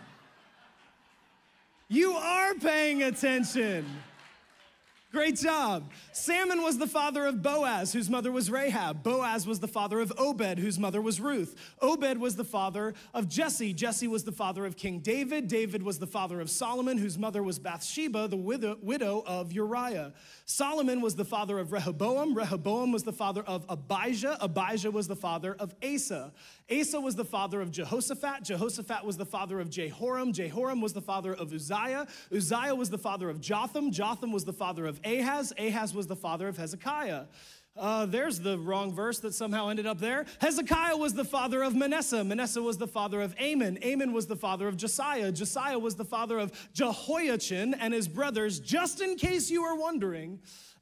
You 1.89 2.13
are 2.13 2.53
paying 2.53 3.03
attention. 3.03 3.85
Great 5.15 5.37
job. 5.37 5.91
Salmon 6.11 6.61
was 6.61 6.77
the 6.77 6.87
father 6.87 7.25
of 7.25 7.41
Boaz, 7.41 7.93
whose 7.93 8.09
mother 8.09 8.33
was 8.33 8.51
Rahab. 8.51 9.01
Boaz 9.01 9.47
was 9.47 9.61
the 9.61 9.67
father 9.67 10.01
of 10.01 10.11
Obed, 10.17 10.59
whose 10.59 10.77
mother 10.77 11.01
was 11.01 11.21
Ruth. 11.21 11.55
Obed 11.81 12.17
was 12.17 12.35
the 12.35 12.43
father 12.43 12.93
of 13.13 13.29
Jesse. 13.29 13.71
Jesse 13.71 14.09
was 14.09 14.25
the 14.25 14.33
father 14.33 14.65
of 14.65 14.75
King 14.75 14.99
David. 14.99 15.47
David 15.47 15.83
was 15.83 15.99
the 15.99 16.05
father 16.05 16.41
of 16.41 16.49
Solomon, 16.49 16.97
whose 16.97 17.17
mother 17.17 17.41
was 17.41 17.59
Bathsheba, 17.59 18.27
the 18.27 18.35
widow 18.35 19.23
of 19.25 19.53
Uriah. 19.53 20.11
Solomon 20.43 20.99
was 20.99 21.15
the 21.15 21.23
father 21.23 21.59
of 21.59 21.71
Rehoboam. 21.71 22.35
Rehoboam 22.35 22.91
was 22.91 23.03
the 23.03 23.13
father 23.13 23.43
of 23.43 23.65
Abijah. 23.69 24.37
Abijah 24.41 24.91
was 24.91 25.07
the 25.07 25.15
father 25.15 25.55
of 25.57 25.73
Asa. 25.81 26.33
Asa 26.71 26.99
was 26.99 27.15
the 27.15 27.25
father 27.25 27.61
of 27.61 27.71
Jehoshaphat. 27.71 28.43
Jehoshaphat 28.43 29.05
was 29.05 29.17
the 29.17 29.25
father 29.25 29.59
of 29.59 29.69
Jehoram. 29.69 30.33
Jehoram 30.33 30.81
was 30.81 30.93
the 30.93 31.01
father 31.01 31.33
of 31.33 31.53
Uzziah. 31.53 32.07
Uzziah 32.33 32.73
was 32.73 32.89
the 32.89 32.97
father 32.97 33.29
of 33.29 33.39
Jotham. 33.39 33.91
Jotham 33.91 34.31
was 34.31 34.45
the 34.45 34.53
father 34.53 34.87
of 34.87 34.99
Ahaz. 35.05 35.53
Ahaz 35.59 35.93
was 35.93 36.07
the 36.07 36.15
father 36.15 36.47
of 36.47 36.57
Hezekiah. 36.57 37.25
Uh, 37.77 38.05
there's 38.05 38.39
the 38.39 38.57
wrong 38.57 38.93
verse 38.93 39.19
that 39.19 39.33
somehow 39.33 39.67
ended 39.67 39.85
up 39.85 39.99
there. 39.99 40.25
Hezekiah 40.39 40.95
was 40.95 41.13
the 41.13 41.25
father 41.25 41.61
of 41.61 41.75
Manasseh. 41.75 42.23
Manasseh 42.23 42.61
was 42.61 42.77
the 42.77 42.87
father 42.87 43.21
of 43.21 43.35
Amon. 43.39 43.77
Amon 43.83 44.13
was 44.13 44.27
the 44.27 44.35
father 44.37 44.67
of 44.67 44.77
Josiah. 44.77 45.31
Josiah 45.31 45.77
was 45.77 45.95
the 45.95 46.05
father 46.05 46.39
of 46.39 46.53
Jehoiachin 46.73 47.73
and 47.73 47.93
his 47.93 48.07
brothers, 48.07 48.59
just 48.59 49.01
in 49.01 49.17
case 49.17 49.51
you 49.51 49.63
are 49.63 49.75
wondering. 49.75 50.39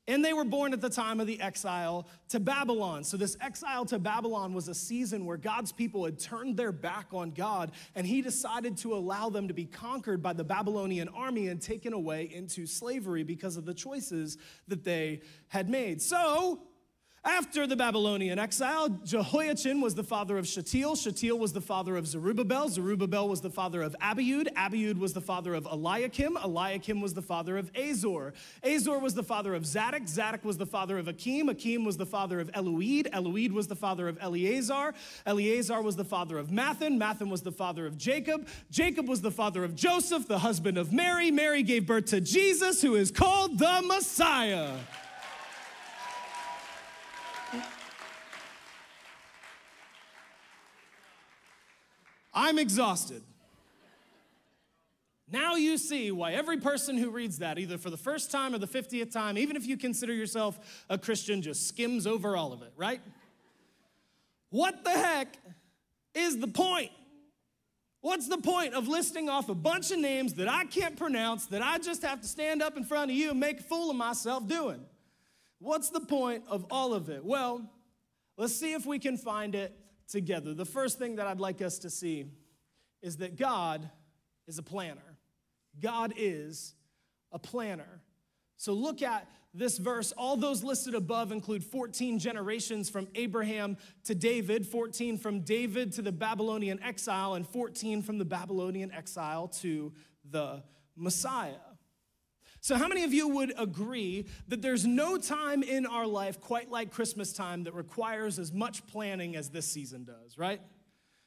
And 0.07 0.23
they 0.23 0.33
were 0.33 0.43
born 0.43 0.73
at 0.73 0.81
the 0.81 0.89
time 0.89 1.21
of 1.21 1.27
the 1.27 1.39
exile 1.39 2.07
to 2.29 2.39
Babylon. 2.39 3.05
So, 3.05 3.15
this 3.15 3.37
exile 3.39 3.85
to 3.85 3.99
Babylon 3.99 4.53
was 4.53 4.67
a 4.67 4.75
season 4.75 5.25
where 5.25 5.37
God's 5.37 5.71
people 5.71 6.03
had 6.03 6.19
turned 6.19 6.57
their 6.57 6.73
back 6.73 7.07
on 7.13 7.31
God, 7.31 7.71
and 7.95 8.05
He 8.05 8.21
decided 8.21 8.75
to 8.79 8.95
allow 8.95 9.29
them 9.29 9.47
to 9.47 9.53
be 9.53 9.65
conquered 9.65 10.21
by 10.21 10.33
the 10.33 10.43
Babylonian 10.43 11.07
army 11.07 11.47
and 11.47 11.61
taken 11.61 11.93
away 11.93 12.29
into 12.33 12.65
slavery 12.65 13.23
because 13.23 13.55
of 13.55 13.63
the 13.63 13.73
choices 13.73 14.37
that 14.67 14.83
they 14.83 15.21
had 15.47 15.69
made. 15.69 16.01
So, 16.01 16.63
After 17.25 17.65
the 17.65 17.77
Babylonian 17.77 18.37
exile, 18.37 18.89
Jehoiachin 18.89 19.79
was 19.79 19.95
the 19.95 20.03
father 20.03 20.37
of 20.37 20.45
Shealtiel. 20.45 20.97
Shealtiel 20.97 21.39
was 21.39 21.53
the 21.53 21.61
father 21.61 21.95
of 21.95 22.05
Zerubbabel. 22.05 22.67
Zerubbabel 22.67 23.29
was 23.29 23.39
the 23.39 23.49
father 23.49 23.81
of 23.81 23.95
Abiud. 24.01 24.53
Abiud 24.55 24.97
was 24.97 25.13
the 25.13 25.21
father 25.21 25.53
of 25.53 25.65
Eliakim. 25.65 26.35
Eliakim 26.35 26.99
was 26.99 27.13
the 27.13 27.21
father 27.21 27.57
of 27.57 27.71
Azor. 27.77 28.33
Azor 28.61 28.99
was 28.99 29.13
the 29.13 29.23
father 29.23 29.55
of 29.55 29.65
Zadok. 29.65 30.05
Zadok 30.05 30.43
was 30.43 30.57
the 30.57 30.65
father 30.65 30.97
of 30.97 31.07
Akim. 31.07 31.47
Akim 31.47 31.85
was 31.85 31.95
the 31.95 32.05
father 32.05 32.41
of 32.41 32.51
Eliud. 32.51 33.09
Eliud 33.11 33.53
was 33.53 33.67
the 33.67 33.75
father 33.75 34.09
of 34.09 34.17
Eleazar. 34.19 34.93
Eleazar 35.25 35.81
was 35.81 35.95
the 35.95 36.03
father 36.03 36.37
of 36.37 36.49
Matthan. 36.49 36.99
Matthan 36.99 37.29
was 37.29 37.41
the 37.41 37.53
father 37.53 37.85
of 37.85 37.97
Jacob. 37.97 38.49
Jacob 38.69 39.07
was 39.07 39.21
the 39.21 39.31
father 39.31 39.63
of 39.63 39.75
Joseph, 39.75 40.27
the 40.27 40.39
husband 40.39 40.77
of 40.77 40.91
Mary. 40.91 41.31
Mary 41.31 41.63
gave 41.63 41.87
birth 41.87 42.07
to 42.07 42.19
Jesus, 42.19 42.81
who 42.81 42.95
is 42.95 43.11
called 43.11 43.59
the 43.59 43.81
Messiah. 43.85 44.73
I'm 52.33 52.57
exhausted. 52.57 53.21
Now 55.31 55.55
you 55.55 55.77
see 55.77 56.11
why 56.11 56.33
every 56.33 56.57
person 56.57 56.97
who 56.97 57.09
reads 57.09 57.39
that, 57.39 57.57
either 57.57 57.77
for 57.77 57.89
the 57.89 57.97
first 57.97 58.31
time 58.31 58.53
or 58.53 58.59
the 58.59 58.67
50th 58.67 59.11
time, 59.11 59.37
even 59.37 59.55
if 59.55 59.65
you 59.65 59.77
consider 59.77 60.13
yourself 60.13 60.85
a 60.89 60.97
Christian, 60.97 61.41
just 61.41 61.67
skims 61.67 62.05
over 62.05 62.37
all 62.37 62.53
of 62.53 62.61
it, 62.61 62.71
right? 62.77 63.01
What 64.49 64.83
the 64.83 64.91
heck 64.91 65.35
is 66.13 66.37
the 66.37 66.47
point? 66.47 66.91
What's 68.01 68.27
the 68.27 68.37
point 68.37 68.73
of 68.73 68.87
listing 68.87 69.29
off 69.29 69.49
a 69.49 69.55
bunch 69.55 69.89
of 69.89 69.97
names 69.97 70.33
that 70.35 70.47
I 70.47 70.65
can't 70.65 70.97
pronounce 70.97 71.45
that 71.47 71.61
I 71.61 71.77
just 71.79 72.03
have 72.03 72.21
to 72.21 72.27
stand 72.27 72.61
up 72.61 72.77
in 72.77 72.83
front 72.83 73.09
of 73.09 73.17
you 73.17 73.31
and 73.31 73.39
make 73.39 73.61
a 73.61 73.63
fool 73.63 73.89
of 73.89 73.95
myself 73.95 74.47
doing? 74.47 74.85
What's 75.59 75.89
the 75.89 76.01
point 76.01 76.43
of 76.49 76.65
all 76.69 76.93
of 76.93 77.09
it? 77.09 77.23
Well, 77.23 77.67
let's 78.37 78.53
see 78.53 78.73
if 78.73 78.85
we 78.85 78.99
can 78.99 79.17
find 79.17 79.55
it 79.55 79.73
together. 80.07 80.53
The 80.53 80.65
first 80.65 80.97
thing 80.97 81.15
that 81.15 81.27
I'd 81.27 81.39
like 81.39 81.61
us 81.61 81.79
to 81.79 81.89
see 81.89 82.25
is 83.01 83.17
that 83.17 83.35
God 83.35 83.89
is 84.47 84.57
a 84.57 84.63
planner. 84.63 85.17
God 85.81 86.13
is 86.15 86.75
a 87.31 87.39
planner. 87.39 88.01
So 88.57 88.73
look 88.73 89.01
at 89.01 89.27
this 89.53 89.77
verse. 89.77 90.11
All 90.13 90.37
those 90.37 90.63
listed 90.63 90.95
above 90.95 91.31
include 91.31 91.63
14 91.63 92.17
generations 92.19 92.89
from 92.89 93.07
Abraham 93.15 93.77
to 94.05 94.15
David, 94.15 94.65
14 94.65 95.17
from 95.17 95.41
David 95.41 95.91
to 95.93 96.01
the 96.01 96.11
Babylonian 96.11 96.81
exile, 96.81 97.35
and 97.35 97.47
14 97.47 98.01
from 98.01 98.17
the 98.17 98.25
Babylonian 98.25 98.91
exile 98.91 99.47
to 99.47 99.93
the 100.29 100.63
Messiah. 100.95 101.72
So, 102.63 102.77
how 102.77 102.87
many 102.87 103.03
of 103.03 103.13
you 103.13 103.27
would 103.27 103.53
agree 103.57 104.25
that 104.47 104.61
there's 104.61 104.85
no 104.85 105.17
time 105.17 105.63
in 105.63 105.85
our 105.85 106.07
life 106.07 106.39
quite 106.39 106.71
like 106.71 106.91
Christmas 106.91 107.33
time 107.33 107.65
that 107.65 107.73
requires 107.73 108.39
as 108.39 108.53
much 108.53 108.87
planning 108.87 109.35
as 109.35 109.49
this 109.49 109.67
season 109.67 110.05
does, 110.05 110.37
right? 110.37 110.61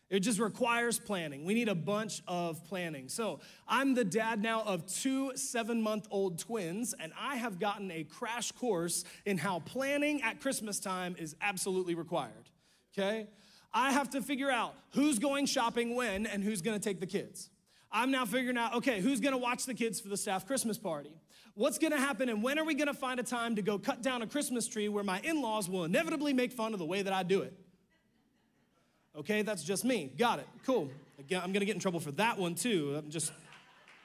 It 0.09 0.21
just 0.21 0.39
requires 0.39 0.99
planning. 0.99 1.45
We 1.45 1.53
need 1.53 1.69
a 1.69 1.75
bunch 1.75 2.23
of 2.27 2.65
planning. 2.65 3.11
So, 3.11 3.41
I'm 3.69 3.93
the 3.93 4.03
dad 4.03 4.41
now 4.41 4.63
of 4.63 4.87
two 4.87 5.37
seven 5.37 5.83
month 5.83 6.09
old 6.11 6.39
twins, 6.39 6.95
and 6.99 7.13
I 7.21 7.37
have 7.37 7.59
gotten 7.59 7.91
a 7.91 8.05
crash 8.05 8.51
course 8.53 9.05
in 9.27 9.37
how 9.37 9.59
planning 9.59 10.23
at 10.23 10.41
Christmas 10.41 10.81
time 10.81 11.17
is 11.19 11.37
absolutely 11.43 11.95
required. 11.95 12.49
Okay? 12.97 13.27
I 13.75 13.93
have 13.93 14.09
to 14.11 14.23
figure 14.23 14.51
out 14.51 14.75
who's 14.93 15.19
going 15.19 15.45
shopping 15.45 15.97
when 15.97 16.25
and 16.25 16.43
who's 16.43 16.63
gonna 16.63 16.79
take 16.79 16.99
the 16.99 17.07
kids. 17.07 17.51
I'm 17.93 18.11
now 18.11 18.25
figuring 18.25 18.57
out, 18.57 18.77
okay, 18.77 19.03
who's 19.03 19.21
gonna 19.21 19.37
watch 19.37 19.67
the 19.67 19.75
kids 19.75 20.01
for 20.01 20.09
the 20.09 20.17
staff 20.17 20.47
Christmas 20.47 20.79
party? 20.79 21.13
What's 21.57 21.79
gonna 21.79 21.97
happen 21.97 22.29
and 22.29 22.43
when 22.43 22.59
are 22.59 22.65
we 22.65 22.75
gonna 22.75 22.93
find 22.93 23.19
a 23.19 23.23
time 23.23 23.57
to 23.57 23.63
go 23.63 23.79
cut 23.79 24.03
down 24.03 24.21
a 24.21 24.27
Christmas 24.27 24.69
tree 24.69 24.91
where 24.91 25.03
my 25.03 25.21
in 25.21 25.41
laws 25.41 25.71
will 25.71 25.85
inevitably 25.85 26.35
make 26.35 26.53
fun 26.53 26.75
of 26.75 26.79
the 26.79 26.85
way 26.85 27.01
that 27.01 27.15
I 27.15 27.23
do 27.23 27.41
it? 27.41 27.55
Okay, 29.17 29.41
that's 29.41 29.65
just 29.65 29.83
me. 29.83 30.13
Got 30.19 30.41
it. 30.41 30.47
Cool. 30.67 30.91
Again, 31.19 31.41
I'm 31.43 31.55
gonna 31.55 31.65
get 31.65 31.75
in 31.75 31.81
trouble 31.81 31.99
for 31.99 32.13
that 32.13 32.37
one 32.37 32.57
too. 32.57 32.95
I'm 32.99 33.09
just, 33.09 33.33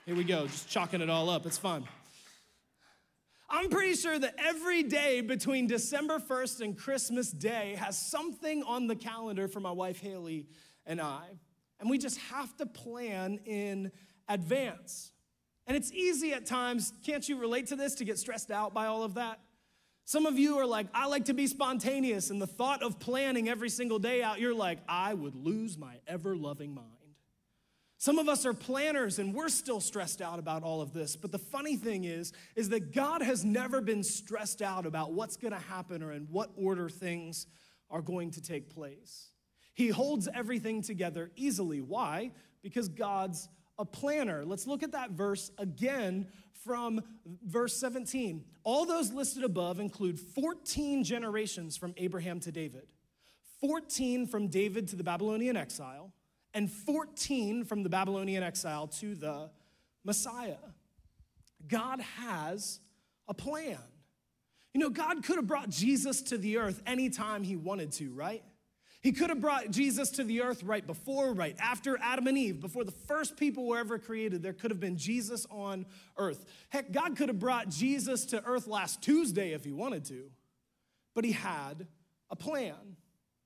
here 0.05 0.15
we 0.15 0.24
go, 0.24 0.48
just 0.48 0.70
chalking 0.70 1.01
it 1.01 1.10
all 1.10 1.29
up. 1.29 1.46
It's 1.46 1.58
fun. 1.58 1.84
I'm 3.50 3.70
pretty 3.70 3.96
sure 3.96 4.17
that 4.17 4.36
every 4.38 4.84
day 4.84 5.20
between 5.20 5.67
December 5.67 6.20
1st 6.20 6.62
and 6.62 6.77
Christmas 6.77 7.31
Day 7.31 7.75
has 7.77 8.00
something 8.00 8.63
on 8.63 8.88
the 8.88 8.96
calendar 8.96 9.50
for 9.50 9.60
my 9.60 9.74
wife 9.74 10.00
Haley 10.00 10.48
and 10.86 11.01
I. 11.01 11.25
And 11.81 11.89
we 11.89 11.98
just 11.98 12.17
have 12.17 12.55
to 12.58 12.65
plan 12.65 13.41
in 13.43 13.91
advance. 14.29 15.12
And 15.68 15.77
it's 15.77 15.91
easy 15.91 16.34
at 16.34 16.46
times, 16.46 16.94
can't 17.06 17.27
you 17.27 17.38
relate 17.38 17.68
to 17.68 17.75
this, 17.75 17.96
to 17.96 18.06
get 18.06 18.18
stressed 18.20 18.51
out 18.51 18.74
by 18.74 18.88
all 18.88 19.03
of 19.03 19.13
that? 19.15 19.39
Some 20.06 20.25
of 20.25 20.38
you 20.38 20.58
are 20.58 20.65
like, 20.65 20.88
I 20.94 21.08
like 21.08 21.25
to 21.25 21.34
be 21.34 21.48
spontaneous, 21.48 22.32
and 22.32 22.41
the 22.41 22.48
thought 22.48 22.84
of 22.84 23.00
planning 23.00 23.48
every 23.48 23.70
single 23.70 24.00
day 24.00 24.24
out, 24.24 24.39
you're 24.39 24.56
like, 24.56 24.80
I 24.89 25.13
would 25.13 25.36
lose 25.36 25.77
my 25.77 25.96
ever 26.08 26.36
loving 26.36 26.74
mind. 26.74 26.88
Some 28.01 28.18
of 28.18 28.27
us 28.27 28.48
are 28.48 28.53
planners 28.56 29.20
and 29.20 29.32
we're 29.32 29.48
still 29.48 29.80
stressed 29.80 30.24
out 30.24 30.39
about 30.39 30.63
all 30.63 30.82
of 30.82 30.91
this. 30.91 31.15
But 31.15 31.32
the 31.32 31.38
funny 31.38 31.75
thing 31.75 32.06
is, 32.06 32.34
is 32.56 32.70
that 32.70 32.96
God 32.96 33.22
has 33.22 33.46
never 33.46 33.80
been 33.80 34.01
stressed 34.01 34.63
out 34.63 34.88
about 34.88 35.13
what's 35.13 35.38
gonna 35.38 35.60
happen 35.60 36.01
or 36.01 36.12
in 36.12 36.24
what 36.32 36.50
order 36.58 36.89
things 36.89 37.46
are 37.91 38.01
going 38.01 38.32
to 38.32 38.41
take 38.41 38.74
place. 38.74 39.27
He 39.75 39.89
holds 39.89 40.27
everything 40.34 40.82
together 40.82 41.30
easily. 41.36 41.80
Why? 41.80 42.32
Because 42.63 42.89
God's 42.89 43.48
a 43.78 43.86
planner. 43.86 44.46
Let's 44.46 44.68
look 44.68 44.84
at 44.84 44.92
that 44.92 45.12
verse 45.12 45.51
again 45.58 46.28
from 46.63 47.01
verse 47.46 47.75
17. 47.78 48.44
All 48.63 48.86
those 48.86 49.12
listed 49.12 49.44
above 49.44 49.80
include 49.80 50.20
14 50.20 51.04
generations 51.04 51.78
from 51.78 51.94
Abraham 51.98 52.40
to 52.42 52.51
David, 52.51 52.88
14 53.60 54.28
from 54.28 54.48
David 54.48 54.88
to 54.90 54.96
the 54.96 55.04
Babylonian 55.04 55.58
exile, 55.58 56.13
and 56.54 56.70
14 56.70 57.63
from 57.63 57.84
the 57.84 57.90
Babylonian 57.90 58.44
exile 58.44 58.88
to 58.88 59.16
the 59.16 59.50
Messiah. 60.04 60.58
God 61.68 62.01
has 62.01 62.80
a 63.28 63.34
plan. 63.34 63.78
You 64.74 64.80
know, 64.80 64.90
God 64.90 65.24
could 65.24 65.36
have 65.36 65.48
brought 65.48 65.70
Jesus 65.70 66.22
to 66.24 66.38
the 66.38 66.58
earth 66.58 66.82
anytime 66.86 67.44
he 67.44 67.56
wanted 67.56 67.92
to, 67.94 68.12
right? 68.13 68.44
He 69.01 69.12
could 69.12 69.29
have 69.29 69.41
brought 69.41 69.72
Jesus 69.72 70.12
to 70.12 70.24
the 70.24 70.41
earth 70.41 70.62
right 70.63 70.86
before, 70.86 71.34
right 71.34 71.55
after 71.60 71.98
Adam 72.00 72.27
and 72.27 72.38
Eve, 72.38 72.62
before 72.62 72.84
the 72.84 72.91
first 72.91 73.36
people 73.36 73.65
were 73.65 73.79
ever 73.79 73.98
created. 73.98 74.43
There 74.43 74.53
could 74.53 74.70
have 74.70 74.79
been 74.79 74.98
Jesus 74.98 75.48
on 75.50 75.88
earth. 76.17 76.46
Heck, 76.70 76.91
God 76.91 77.17
could 77.17 77.29
have 77.29 77.39
brought 77.39 77.70
Jesus 77.70 78.25
to 78.25 78.43
earth 78.46 78.67
last 78.67 79.01
Tuesday 79.01 79.53
if 79.53 79.65
he 79.65 79.72
wanted 79.72 80.05
to, 80.05 80.29
but 81.15 81.25
he 81.25 81.31
had 81.31 81.88
a 82.29 82.36
plan. 82.36 82.75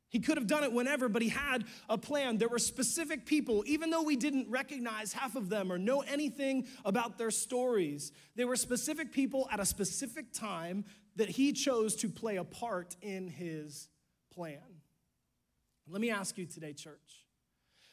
He 0.09 0.19
could 0.19 0.37
have 0.37 0.47
done 0.47 0.63
it 0.65 0.73
whenever, 0.73 1.07
but 1.07 1.21
he 1.21 1.29
had 1.29 1.63
a 1.89 1.97
plan. 1.97 2.37
There 2.37 2.49
were 2.49 2.59
specific 2.59 3.25
people, 3.25 3.63
even 3.65 3.89
though 3.89 4.03
we 4.03 4.17
didn't 4.17 4.49
recognize 4.49 5.13
half 5.13 5.37
of 5.37 5.49
them 5.49 5.71
or 5.71 5.77
know 5.77 6.01
anything 6.01 6.67
about 6.83 7.17
their 7.17 7.31
stories, 7.31 8.11
there 8.35 8.47
were 8.47 8.55
specific 8.57 9.13
people 9.13 9.47
at 9.51 9.61
a 9.61 9.65
specific 9.65 10.33
time 10.33 10.83
that 11.15 11.29
he 11.29 11.53
chose 11.53 11.95
to 11.97 12.09
play 12.09 12.35
a 12.35 12.43
part 12.43 12.95
in 13.01 13.27
his 13.29 13.87
plan. 14.33 14.59
Let 15.87 16.01
me 16.01 16.09
ask 16.09 16.37
you 16.37 16.45
today, 16.45 16.73
church. 16.73 17.25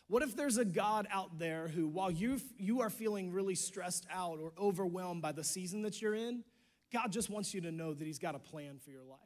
What 0.09 0.23
if 0.23 0.37
there's 0.37 0.59
a 0.59 0.65
God 0.65 1.07
out 1.11 1.39
there 1.39 1.69
who, 1.69 1.89
while 1.89 2.11
you, 2.11 2.41
you 2.59 2.81
are 2.81 2.91
feeling 2.91 3.33
really 3.33 3.55
stressed 3.55 4.07
out 4.11 4.39
or 4.41 4.53
overwhelmed 4.59 5.23
by 5.23 5.33
the 5.33 5.45
season 5.45 5.83
that 5.83 6.03
you're 6.03 6.15
in, 6.15 6.45
God 6.93 7.13
just 7.13 7.31
wants 7.31 7.55
you 7.55 7.63
to 7.63 7.73
know 7.73 7.95
that 7.95 8.05
He's 8.05 8.19
got 8.19 8.35
a 8.35 8.39
plan 8.39 8.79
for 8.79 8.91
your 8.91 9.05
life? 9.05 9.19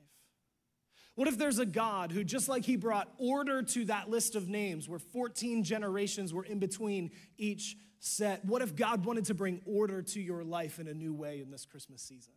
What 1.17 1.29
if 1.29 1.39
there's 1.39 1.59
a 1.59 1.67
God 1.67 2.13
who, 2.13 2.23
just 2.23 2.49
like 2.49 2.65
He 2.65 2.77
brought 2.77 3.09
order 3.19 3.63
to 3.63 3.85
that 3.87 4.11
list 4.11 4.37
of 4.37 4.49
names 4.49 4.89
where 4.89 4.99
14 4.99 5.65
generations 5.65 6.33
were 6.33 6.45
in 6.45 6.59
between 6.59 7.11
each 7.39 7.77
set, 7.99 8.45
what 8.45 8.63
if 8.63 8.77
God 8.77 9.05
wanted 9.05 9.25
to 9.27 9.35
bring 9.35 9.61
order 9.65 10.03
to 10.03 10.21
your 10.21 10.45
life 10.45 10.79
in 10.79 10.89
a 10.89 10.95
new 10.95 11.15
way 11.15 11.41
in 11.41 11.51
this 11.51 11.65
Christmas 11.65 12.03
season? 12.03 12.35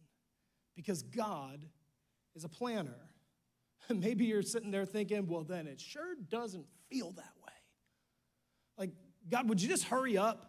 Because 0.76 1.04
God 1.04 1.60
is 2.36 2.46
a 2.46 2.50
planner. 2.50 2.96
maybe 3.96 4.26
you're 4.26 4.42
sitting 4.42 4.72
there 4.72 4.86
thinking, 4.86 5.28
well, 5.28 5.44
then 5.44 5.68
it 5.68 5.80
sure 5.80 6.16
doesn't 6.30 6.66
feel 6.90 7.12
that 7.12 7.34
way. 7.46 7.54
Like, 8.78 8.92
God, 9.30 9.50
would 9.50 9.62
you 9.62 9.68
just 9.68 9.86
hurry 9.86 10.18
up? 10.18 10.46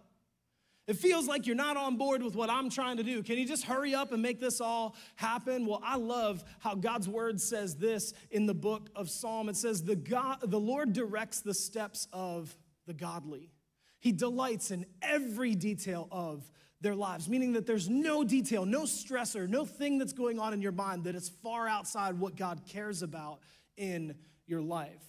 It 0.86 0.96
feels 0.96 1.28
like 1.28 1.46
you're 1.46 1.54
not 1.54 1.76
on 1.76 1.96
board 1.98 2.20
with 2.20 2.34
what 2.34 2.50
I'm 2.50 2.68
trying 2.68 2.96
to 2.96 3.04
do. 3.04 3.22
Can 3.22 3.38
you 3.38 3.46
just 3.46 3.64
hurry 3.64 3.94
up 3.94 4.10
and 4.10 4.20
make 4.20 4.40
this 4.40 4.60
all 4.60 4.96
happen? 5.14 5.66
Well, 5.66 5.80
I 5.84 5.96
love 5.96 6.42
how 6.58 6.74
God's 6.74 7.08
word 7.08 7.40
says 7.40 7.76
this 7.76 8.12
in 8.30 8.46
the 8.46 8.54
book 8.54 8.90
of 8.96 9.08
Psalm. 9.08 9.48
It 9.48 9.56
says, 9.56 9.84
The, 9.84 9.94
God, 9.94 10.38
the 10.42 10.58
Lord 10.58 10.92
directs 10.92 11.42
the 11.42 11.54
steps 11.54 12.08
of 12.12 12.56
the 12.86 12.94
godly. 12.94 13.52
He 14.00 14.10
delights 14.10 14.72
in 14.72 14.84
every 15.00 15.54
detail 15.54 16.08
of 16.10 16.50
their 16.80 16.94
lives, 16.94 17.28
meaning 17.28 17.52
that 17.52 17.66
there's 17.66 17.88
no 17.88 18.24
detail, 18.24 18.64
no 18.64 18.82
stressor, 18.82 19.48
no 19.48 19.64
thing 19.64 19.98
that's 19.98 20.12
going 20.12 20.38
on 20.38 20.54
in 20.54 20.62
your 20.62 20.72
mind 20.72 21.04
that 21.04 21.14
is 21.14 21.28
far 21.42 21.68
outside 21.68 22.18
what 22.18 22.36
God 22.36 22.62
cares 22.66 23.02
about 23.02 23.40
in 23.76 24.14
your 24.46 24.62
life. 24.62 25.02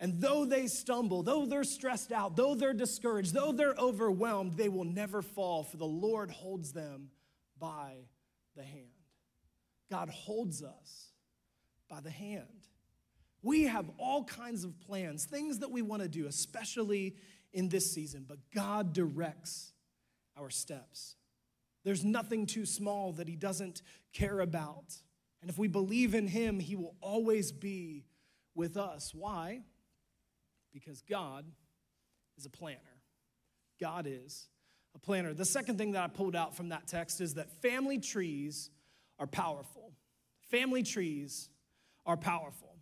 And 0.00 0.20
though 0.20 0.44
they 0.44 0.66
stumble, 0.66 1.22
though 1.22 1.46
they're 1.46 1.64
stressed 1.64 2.10
out, 2.10 2.36
though 2.36 2.54
they're 2.54 2.74
discouraged, 2.74 3.32
though 3.32 3.52
they're 3.52 3.76
overwhelmed, 3.78 4.54
they 4.54 4.68
will 4.68 4.84
never 4.84 5.22
fall, 5.22 5.62
for 5.62 5.76
the 5.76 5.86
Lord 5.86 6.30
holds 6.30 6.72
them 6.72 7.10
by 7.58 8.08
the 8.56 8.64
hand. 8.64 8.88
God 9.90 10.10
holds 10.10 10.62
us 10.62 11.12
by 11.88 12.00
the 12.00 12.10
hand. 12.10 12.48
We 13.42 13.64
have 13.64 13.88
all 13.98 14.24
kinds 14.24 14.64
of 14.64 14.80
plans, 14.80 15.26
things 15.26 15.60
that 15.60 15.70
we 15.70 15.82
want 15.82 16.02
to 16.02 16.08
do, 16.08 16.26
especially 16.26 17.14
in 17.52 17.68
this 17.68 17.92
season, 17.92 18.24
but 18.26 18.38
God 18.52 18.92
directs 18.92 19.73
our 20.38 20.50
steps. 20.50 21.16
There's 21.84 22.04
nothing 22.04 22.46
too 22.46 22.66
small 22.66 23.12
that 23.12 23.28
He 23.28 23.36
doesn't 23.36 23.82
care 24.12 24.40
about. 24.40 24.94
And 25.40 25.50
if 25.50 25.58
we 25.58 25.68
believe 25.68 26.14
in 26.14 26.26
Him, 26.26 26.58
He 26.58 26.76
will 26.76 26.94
always 27.00 27.52
be 27.52 28.06
with 28.54 28.76
us. 28.76 29.12
Why? 29.14 29.60
Because 30.72 31.02
God 31.02 31.44
is 32.36 32.46
a 32.46 32.50
planner. 32.50 32.78
God 33.80 34.06
is 34.08 34.48
a 34.94 34.98
planner. 34.98 35.34
The 35.34 35.44
second 35.44 35.78
thing 35.78 35.92
that 35.92 36.02
I 36.02 36.08
pulled 36.08 36.36
out 36.36 36.56
from 36.56 36.70
that 36.70 36.86
text 36.86 37.20
is 37.20 37.34
that 37.34 37.50
family 37.60 37.98
trees 37.98 38.70
are 39.18 39.26
powerful. 39.26 39.92
Family 40.50 40.82
trees 40.82 41.48
are 42.06 42.16
powerful. 42.16 42.73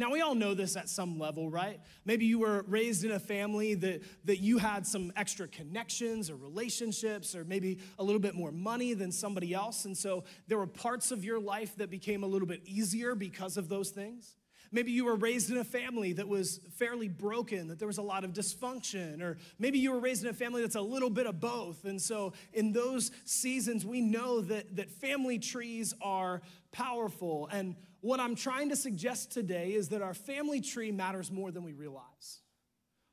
Now, 0.00 0.10
we 0.10 0.22
all 0.22 0.34
know 0.34 0.54
this 0.54 0.76
at 0.76 0.88
some 0.88 1.18
level, 1.18 1.50
right? 1.50 1.78
Maybe 2.06 2.24
you 2.24 2.38
were 2.38 2.64
raised 2.66 3.04
in 3.04 3.10
a 3.10 3.18
family 3.18 3.74
that, 3.74 4.00
that 4.24 4.38
you 4.38 4.56
had 4.56 4.86
some 4.86 5.12
extra 5.14 5.46
connections 5.46 6.30
or 6.30 6.36
relationships, 6.36 7.34
or 7.34 7.44
maybe 7.44 7.80
a 7.98 8.02
little 8.02 8.18
bit 8.18 8.34
more 8.34 8.50
money 8.50 8.94
than 8.94 9.12
somebody 9.12 9.52
else. 9.52 9.84
And 9.84 9.94
so 9.94 10.24
there 10.48 10.56
were 10.56 10.66
parts 10.66 11.10
of 11.10 11.22
your 11.22 11.38
life 11.38 11.76
that 11.76 11.90
became 11.90 12.22
a 12.22 12.26
little 12.26 12.48
bit 12.48 12.62
easier 12.64 13.14
because 13.14 13.58
of 13.58 13.68
those 13.68 13.90
things. 13.90 14.36
Maybe 14.72 14.90
you 14.90 15.04
were 15.04 15.16
raised 15.16 15.50
in 15.50 15.58
a 15.58 15.64
family 15.64 16.14
that 16.14 16.26
was 16.26 16.60
fairly 16.76 17.08
broken, 17.08 17.68
that 17.68 17.78
there 17.78 17.88
was 17.88 17.98
a 17.98 18.02
lot 18.02 18.24
of 18.24 18.32
dysfunction, 18.32 19.20
or 19.20 19.36
maybe 19.58 19.78
you 19.78 19.92
were 19.92 20.00
raised 20.00 20.22
in 20.24 20.30
a 20.30 20.32
family 20.32 20.62
that's 20.62 20.76
a 20.76 20.80
little 20.80 21.10
bit 21.10 21.26
of 21.26 21.40
both. 21.40 21.84
And 21.84 22.00
so, 22.00 22.32
in 22.54 22.72
those 22.72 23.10
seasons, 23.26 23.84
we 23.84 24.00
know 24.00 24.40
that, 24.40 24.76
that 24.76 24.90
family 24.90 25.38
trees 25.38 25.92
are 26.00 26.40
powerful. 26.72 27.50
And 27.52 27.76
what 28.00 28.20
I'm 28.20 28.34
trying 28.34 28.70
to 28.70 28.76
suggest 28.76 29.30
today 29.30 29.72
is 29.72 29.88
that 29.90 30.02
our 30.02 30.14
family 30.14 30.60
tree 30.60 30.90
matters 30.90 31.30
more 31.30 31.50
than 31.50 31.64
we 31.64 31.72
realize. 31.72 32.40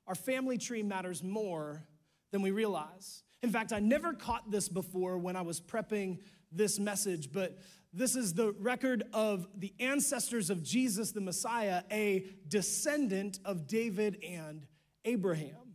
Our 0.08 0.15
family 0.15 0.58
tree 0.58 0.84
matters 0.84 1.22
more 1.22 1.84
than 2.32 2.41
we 2.41 2.51
realize. 2.51 3.24
In 3.41 3.51
fact, 3.51 3.74
I 3.74 3.79
never 3.79 4.13
caught 4.13 4.50
this 4.50 4.70
before 4.70 5.17
when 5.17 5.36
I 5.36 5.41
was 5.41 5.60
prepping 5.60 6.20
this 6.51 6.79
message, 6.79 7.32
but 7.32 7.60
this 7.94 8.15
is 8.15 8.34
the 8.34 8.53
record 8.53 9.03
of 9.13 9.48
the 9.56 9.74
ancestors 9.79 10.50
of 10.50 10.63
Jesus 10.63 11.12
the 11.12 11.22
Messiah, 11.22 11.84
a 11.91 12.25
descendant 12.48 13.39
of 13.44 13.67
David 13.67 14.24
and 14.27 14.65
Abraham. 15.06 15.66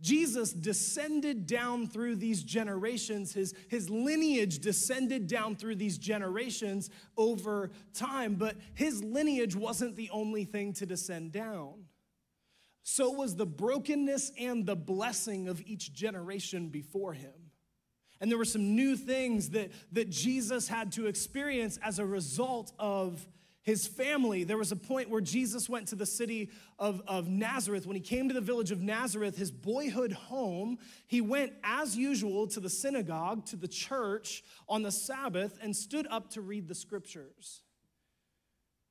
Jesus 0.00 0.52
descended 0.52 1.46
down 1.46 1.88
through 1.88 2.16
these 2.16 2.42
generations. 2.44 3.32
His, 3.32 3.52
his 3.68 3.90
lineage 3.90 4.60
descended 4.60 5.26
down 5.26 5.56
through 5.56 5.74
these 5.74 5.98
generations 5.98 6.88
over 7.16 7.70
time, 7.94 8.36
but 8.36 8.56
his 8.74 9.02
lineage 9.02 9.56
wasn't 9.56 9.96
the 9.96 10.10
only 10.10 10.44
thing 10.44 10.72
to 10.74 10.86
descend 10.86 11.32
down. 11.32 11.86
So 12.84 13.10
was 13.10 13.36
the 13.36 13.46
brokenness 13.46 14.32
and 14.38 14.64
the 14.64 14.76
blessing 14.76 15.48
of 15.48 15.60
each 15.66 15.92
generation 15.92 16.68
before 16.68 17.12
him. 17.12 17.34
And 18.20 18.30
there 18.30 18.38
were 18.38 18.44
some 18.44 18.74
new 18.74 18.96
things 18.96 19.50
that, 19.50 19.70
that 19.92 20.10
Jesus 20.10 20.68
had 20.68 20.92
to 20.92 21.06
experience 21.06 21.78
as 21.82 21.98
a 21.98 22.06
result 22.06 22.72
of 22.78 23.26
his 23.68 23.86
family. 23.86 24.44
There 24.44 24.56
was 24.56 24.72
a 24.72 24.76
point 24.76 25.10
where 25.10 25.20
Jesus 25.20 25.68
went 25.68 25.88
to 25.88 25.94
the 25.94 26.06
city 26.06 26.48
of, 26.78 27.02
of 27.06 27.28
Nazareth. 27.28 27.86
When 27.86 27.96
he 27.96 28.00
came 28.00 28.28
to 28.28 28.34
the 28.34 28.40
village 28.40 28.70
of 28.70 28.80
Nazareth, 28.80 29.36
his 29.36 29.50
boyhood 29.50 30.10
home, 30.10 30.78
he 31.06 31.20
went 31.20 31.52
as 31.62 31.94
usual 31.94 32.46
to 32.46 32.60
the 32.60 32.70
synagogue, 32.70 33.44
to 33.44 33.56
the 33.56 33.68
church 33.68 34.42
on 34.70 34.82
the 34.82 34.90
Sabbath, 34.90 35.58
and 35.60 35.76
stood 35.76 36.06
up 36.10 36.30
to 36.30 36.40
read 36.40 36.66
the 36.66 36.74
scriptures. 36.74 37.60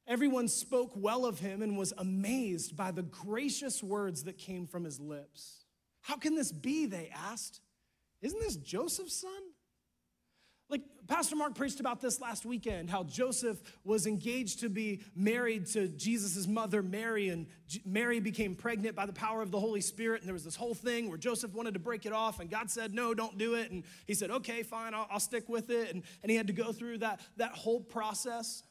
Everyone 0.06 0.48
spoke 0.48 0.92
well 0.94 1.26
of 1.26 1.40
him 1.40 1.64
and 1.64 1.76
was 1.76 1.92
amazed 1.98 2.78
by 2.78 2.92
the 2.92 3.02
gracious 3.02 3.82
words 3.82 4.26
that 4.26 4.38
came 4.38 4.68
from 4.68 4.84
his 4.84 5.00
lips. 5.00 5.66
How 6.02 6.18
can 6.18 6.36
this 6.36 6.52
be? 6.52 6.86
They 6.86 7.10
asked. 7.16 7.62
Isn't 8.22 8.40
this 8.42 8.58
Joseph's 8.58 9.22
son? 9.22 9.42
Pastor 11.08 11.38
Mark 11.38 11.56
preached 11.56 11.80
about 11.80 12.02
this 12.02 12.20
last 12.20 12.46
weekend, 12.46 12.90
how 12.90 13.04
Joseph 13.04 13.58
was 13.86 14.06
engaged 14.06 14.60
to 14.60 14.70
be 14.70 15.02
married 15.16 15.66
to 15.68 15.88
Jesus' 15.88 16.48
mother, 16.48 16.84
Mary, 16.84 17.30
and 17.30 17.48
Mary 17.86 18.20
became 18.20 18.56
pregnant 18.56 18.96
by 18.96 19.06
the 19.06 19.14
power 19.14 19.42
of 19.42 19.50
the 19.50 19.60
Holy 19.60 19.80
Spirit. 19.80 20.22
And 20.22 20.28
there 20.28 20.34
was 20.34 20.44
this 20.44 20.56
whole 20.56 20.74
thing 20.74 21.08
where 21.08 21.18
Joseph 21.18 21.54
wanted 21.54 21.76
to 21.76 21.80
break 21.80 22.06
it 22.06 22.12
off, 22.12 22.40
and 22.42 22.50
God 22.50 22.70
said, 22.70 22.94
No, 22.94 23.14
don't 23.14 23.38
do 23.38 23.56
it. 23.56 23.72
And 23.72 23.84
he 24.06 24.14
said, 24.14 24.32
Okay, 24.32 24.64
fine, 24.64 24.94
I'll, 24.94 25.08
I'll 25.10 25.20
stick 25.20 25.48
with 25.48 25.70
it. 25.70 25.94
And, 25.94 26.04
and 26.24 26.30
he 26.30 26.36
had 26.36 26.48
to 26.48 26.54
go 26.54 26.74
through 26.74 27.00
that, 27.00 27.22
that 27.38 27.52
whole 27.52 27.80
process. 27.80 28.64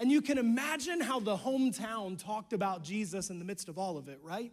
And 0.00 0.10
you 0.10 0.20
can 0.20 0.38
imagine 0.38 1.00
how 1.00 1.20
the 1.20 1.36
hometown 1.36 2.22
talked 2.22 2.52
about 2.52 2.82
Jesus 2.82 3.30
in 3.30 3.38
the 3.38 3.44
midst 3.44 3.68
of 3.68 3.78
all 3.78 3.98
of 3.98 4.08
it, 4.08 4.18
right? 4.22 4.52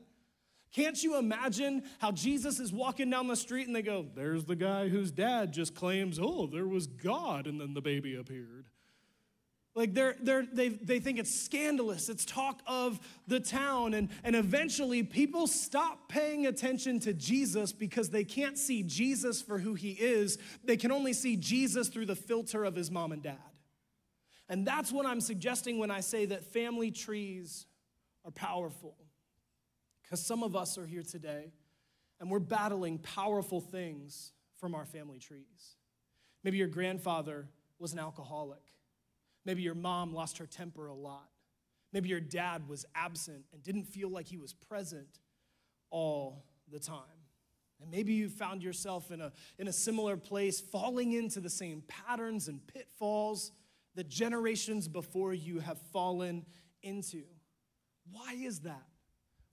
Can't 0.76 1.02
you 1.02 1.18
imagine 1.18 1.84
how 2.00 2.12
Jesus 2.12 2.60
is 2.60 2.74
walking 2.74 3.10
down 3.10 3.28
the 3.28 3.38
street 3.38 3.66
and 3.66 3.74
they 3.74 3.82
go, 3.82 4.06
There's 4.14 4.44
the 4.44 4.58
guy 4.58 4.90
whose 4.90 5.10
dad 5.10 5.54
just 5.54 5.74
claims, 5.74 6.20
Oh, 6.22 6.48
there 6.48 6.68
was 6.68 6.86
God, 6.86 7.48
and 7.48 7.62
then 7.62 7.74
the 7.74 7.82
baby 7.82 8.18
appeared. 8.18 8.66
Like 9.74 9.94
they're, 9.94 10.18
they're, 10.22 10.46
they, 10.52 10.68
they 10.68 11.00
think 11.00 11.18
it's 11.18 11.34
scandalous. 11.34 12.10
It's 12.10 12.26
talk 12.26 12.62
of 12.68 13.00
the 13.26 13.40
town. 13.40 13.94
And, 13.94 14.10
and 14.26 14.36
eventually, 14.36 15.02
people 15.02 15.48
stop 15.48 16.10
paying 16.10 16.46
attention 16.46 17.00
to 17.02 17.14
Jesus 17.14 17.72
because 17.72 18.10
they 18.10 18.26
can't 18.26 18.58
see 18.58 18.84
Jesus 18.84 19.42
for 19.42 19.58
who 19.58 19.76
he 19.76 19.92
is. 19.92 20.38
They 20.66 20.76
can 20.76 20.92
only 20.92 21.14
see 21.14 21.38
Jesus 21.38 21.88
through 21.88 22.08
the 22.08 22.18
filter 22.18 22.66
of 22.66 22.76
his 22.76 22.92
mom 22.92 23.14
and 23.14 23.24
dad. 23.24 23.38
And 24.50 24.68
that's 24.68 24.92
what 24.92 25.06
I'm 25.06 25.22
suggesting 25.22 25.80
when 25.80 25.90
I 25.90 26.02
say 26.02 26.26
that 26.26 26.52
family 26.52 26.92
trees 26.92 27.66
are 28.26 28.32
powerful. 28.32 28.98
Because 30.06 30.26
some 30.26 30.44
of 30.44 30.56
us 30.56 30.78
are 30.78 30.86
here 30.86 31.04
today 31.04 31.52
and 32.20 32.30
we're 32.30 32.40
battling 32.40 33.00
powerful 33.00 33.60
things 33.60 34.34
from 34.60 34.76
our 34.76 34.86
family 34.86 35.20
trees. 35.20 35.78
Maybe 36.44 36.58
your 36.58 36.68
grandfather 36.68 37.50
was 37.80 37.94
an 37.94 38.00
alcoholic. 38.00 38.62
Maybe 39.46 39.64
your 39.64 39.76
mom 39.76 40.14
lost 40.14 40.38
her 40.38 40.46
temper 40.46 40.88
a 40.88 40.94
lot. 40.94 41.30
Maybe 41.92 42.10
your 42.10 42.20
dad 42.20 42.68
was 42.68 42.86
absent 42.94 43.46
and 43.52 43.64
didn't 43.64 43.86
feel 43.86 44.10
like 44.10 44.28
he 44.28 44.38
was 44.38 44.54
present 44.54 45.20
all 45.90 46.46
the 46.72 46.80
time. 46.80 47.00
And 47.82 47.92
maybe 47.92 48.14
you 48.14 48.30
found 48.30 48.64
yourself 48.64 49.12
in 49.12 49.22
a, 49.22 49.32
in 49.58 49.68
a 49.68 49.74
similar 49.74 50.18
place, 50.18 50.60
falling 50.60 51.14
into 51.14 51.40
the 51.40 51.50
same 51.50 51.84
patterns 51.88 52.48
and 52.48 52.66
pitfalls 52.68 53.52
that 53.96 54.08
generations 54.08 54.88
before 54.88 55.34
you 55.34 55.60
have 55.60 55.80
fallen 55.92 56.46
into. 56.82 57.24
Why 58.12 58.34
is 58.34 58.60
that? 58.62 58.86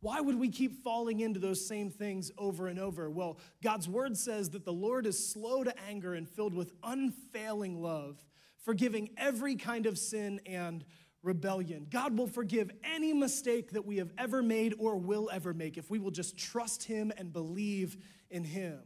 Why 0.02 0.20
would 0.20 0.38
we 0.38 0.48
keep 0.48 0.82
falling 0.82 1.20
into 1.20 1.38
those 1.38 1.64
same 1.64 1.88
things 1.88 2.32
over 2.36 2.66
and 2.66 2.78
over? 2.78 3.08
Well, 3.08 3.38
God's 3.62 3.88
word 3.88 4.18
says 4.18 4.50
that 4.50 4.64
the 4.64 4.72
Lord 4.72 5.06
is 5.06 5.32
slow 5.32 5.62
to 5.62 5.72
anger 5.88 6.14
and 6.14 6.28
filled 6.28 6.54
with 6.54 6.72
unfailing 6.82 7.80
love, 7.80 8.18
forgiving 8.64 9.10
every 9.16 9.54
kind 9.54 9.86
of 9.86 9.96
sin 9.96 10.40
and 10.44 10.84
rebellion. 11.22 11.86
God 11.88 12.18
will 12.18 12.26
forgive 12.26 12.72
any 12.82 13.12
mistake 13.12 13.70
that 13.70 13.86
we 13.86 13.98
have 13.98 14.10
ever 14.18 14.42
made 14.42 14.74
or 14.76 14.96
will 14.96 15.30
ever 15.32 15.54
make 15.54 15.78
if 15.78 15.88
we 15.88 16.00
will 16.00 16.10
just 16.10 16.36
trust 16.36 16.82
Him 16.82 17.12
and 17.16 17.32
believe 17.32 17.96
in 18.28 18.42
Him. 18.42 18.80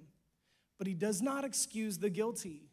But 0.77 0.87
He 0.87 0.93
does 0.93 1.23
not 1.23 1.47
excuse 1.47 1.97
the 1.97 2.11
guilty. 2.11 2.69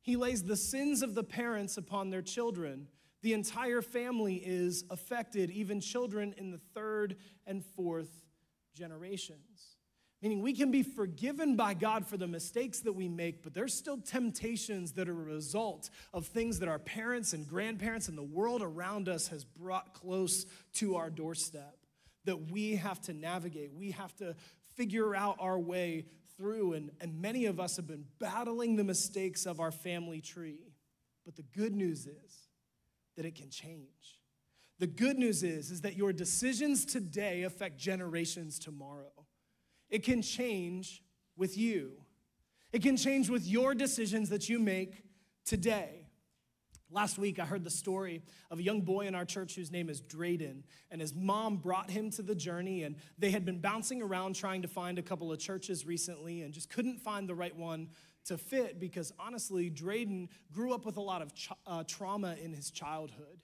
He 0.00 0.16
lays 0.16 0.44
the 0.44 0.56
sins 0.56 1.02
of 1.02 1.14
the 1.14 1.24
parents 1.24 1.76
upon 1.76 2.08
their 2.08 2.22
children 2.22 2.88
the 3.22 3.32
entire 3.32 3.82
family 3.82 4.34
is 4.34 4.84
affected, 4.90 5.50
even 5.50 5.80
children 5.80 6.34
in 6.36 6.50
the 6.50 6.60
third 6.74 7.16
and 7.46 7.64
fourth 7.64 8.10
generations. 8.74 9.76
Meaning, 10.20 10.40
we 10.40 10.52
can 10.52 10.70
be 10.70 10.84
forgiven 10.84 11.56
by 11.56 11.74
God 11.74 12.06
for 12.06 12.16
the 12.16 12.28
mistakes 12.28 12.78
that 12.80 12.92
we 12.92 13.08
make, 13.08 13.42
but 13.42 13.54
there's 13.54 13.74
still 13.74 13.98
temptations 13.98 14.92
that 14.92 15.08
are 15.08 15.20
a 15.20 15.24
result 15.24 15.90
of 16.14 16.26
things 16.26 16.60
that 16.60 16.68
our 16.68 16.78
parents 16.78 17.32
and 17.32 17.46
grandparents 17.46 18.06
and 18.06 18.16
the 18.16 18.22
world 18.22 18.62
around 18.62 19.08
us 19.08 19.26
has 19.28 19.44
brought 19.44 19.94
close 19.94 20.46
to 20.74 20.94
our 20.94 21.10
doorstep 21.10 21.76
that 22.24 22.52
we 22.52 22.76
have 22.76 23.00
to 23.00 23.12
navigate. 23.12 23.72
We 23.74 23.90
have 23.92 24.14
to 24.16 24.36
figure 24.76 25.14
out 25.14 25.36
our 25.40 25.58
way 25.58 26.06
through. 26.36 26.74
And, 26.74 26.90
and 27.00 27.20
many 27.20 27.46
of 27.46 27.58
us 27.58 27.76
have 27.76 27.86
been 27.86 28.04
battling 28.20 28.76
the 28.76 28.84
mistakes 28.84 29.44
of 29.44 29.58
our 29.58 29.72
family 29.72 30.20
tree. 30.20 30.72
But 31.24 31.36
the 31.36 31.42
good 31.42 31.74
news 31.74 32.06
is, 32.06 32.41
that 33.16 33.24
it 33.24 33.34
can 33.34 33.50
change. 33.50 34.20
The 34.78 34.86
good 34.86 35.18
news 35.18 35.42
is, 35.42 35.70
is 35.70 35.82
that 35.82 35.96
your 35.96 36.12
decisions 36.12 36.84
today 36.84 37.42
affect 37.44 37.78
generations 37.78 38.58
tomorrow. 38.58 39.12
It 39.90 40.02
can 40.02 40.22
change 40.22 41.02
with 41.36 41.56
you. 41.56 41.92
It 42.72 42.82
can 42.82 42.96
change 42.96 43.28
with 43.28 43.46
your 43.46 43.74
decisions 43.74 44.30
that 44.30 44.48
you 44.48 44.58
make 44.58 45.04
today. 45.44 46.08
Last 46.90 47.16
week, 47.16 47.38
I 47.38 47.46
heard 47.46 47.64
the 47.64 47.70
story 47.70 48.22
of 48.50 48.58
a 48.58 48.62
young 48.62 48.82
boy 48.82 49.06
in 49.06 49.14
our 49.14 49.24
church 49.24 49.54
whose 49.54 49.70
name 49.70 49.88
is 49.88 50.02
Drayden, 50.02 50.62
and 50.90 51.00
his 51.00 51.14
mom 51.14 51.56
brought 51.56 51.90
him 51.90 52.10
to 52.10 52.22
the 52.22 52.34
journey. 52.34 52.82
And 52.82 52.96
they 53.18 53.30
had 53.30 53.46
been 53.46 53.60
bouncing 53.60 54.02
around 54.02 54.34
trying 54.34 54.60
to 54.62 54.68
find 54.68 54.98
a 54.98 55.02
couple 55.02 55.32
of 55.32 55.38
churches 55.38 55.86
recently 55.86 56.42
and 56.42 56.52
just 56.52 56.68
couldn't 56.68 56.98
find 57.00 57.26
the 57.26 57.34
right 57.34 57.56
one 57.56 57.88
to 58.26 58.38
fit 58.38 58.78
because 58.78 59.12
honestly, 59.18 59.70
Drayden 59.70 60.28
grew 60.52 60.72
up 60.72 60.84
with 60.84 60.96
a 60.96 61.00
lot 61.00 61.22
of 61.22 61.32
uh, 61.66 61.84
trauma 61.86 62.36
in 62.42 62.52
his 62.52 62.70
childhood. 62.70 63.40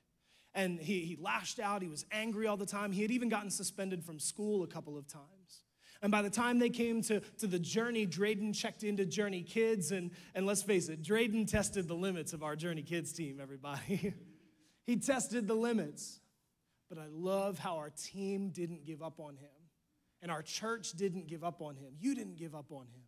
and 0.54 0.80
he, 0.80 1.00
he 1.00 1.16
lashed 1.20 1.60
out. 1.60 1.82
He 1.82 1.88
was 1.88 2.04
angry 2.10 2.46
all 2.46 2.56
the 2.56 2.66
time. 2.66 2.92
He 2.92 3.02
had 3.02 3.10
even 3.10 3.28
gotten 3.28 3.50
suspended 3.50 4.04
from 4.04 4.18
school 4.18 4.62
a 4.62 4.66
couple 4.66 4.96
of 4.96 5.06
times. 5.06 5.64
And 6.00 6.12
by 6.12 6.22
the 6.22 6.30
time 6.30 6.58
they 6.58 6.70
came 6.70 7.02
to, 7.02 7.20
to 7.38 7.46
the 7.46 7.58
Journey, 7.58 8.06
Drayden 8.06 8.54
checked 8.54 8.84
into 8.84 9.04
Journey 9.04 9.42
Kids. 9.42 9.90
And, 9.90 10.12
and 10.34 10.46
let's 10.46 10.62
face 10.62 10.88
it, 10.88 11.02
Drayden 11.02 11.50
tested 11.50 11.88
the 11.88 11.94
limits 11.94 12.32
of 12.32 12.42
our 12.42 12.54
Journey 12.54 12.82
Kids 12.82 13.12
team, 13.12 13.38
everybody. 13.42 14.14
he 14.86 14.96
tested 14.96 15.48
the 15.48 15.54
limits. 15.54 16.20
But 16.88 16.98
I 16.98 17.06
love 17.10 17.58
how 17.58 17.76
our 17.78 17.90
team 17.90 18.50
didn't 18.50 18.84
give 18.84 19.02
up 19.02 19.20
on 19.20 19.36
him. 19.36 19.50
And 20.22 20.30
our 20.30 20.42
church 20.42 20.92
didn't 20.92 21.26
give 21.26 21.44
up 21.44 21.60
on 21.60 21.76
him. 21.76 21.94
You 21.98 22.14
didn't 22.14 22.36
give 22.36 22.54
up 22.54 22.72
on 22.72 22.86
him. 22.86 23.02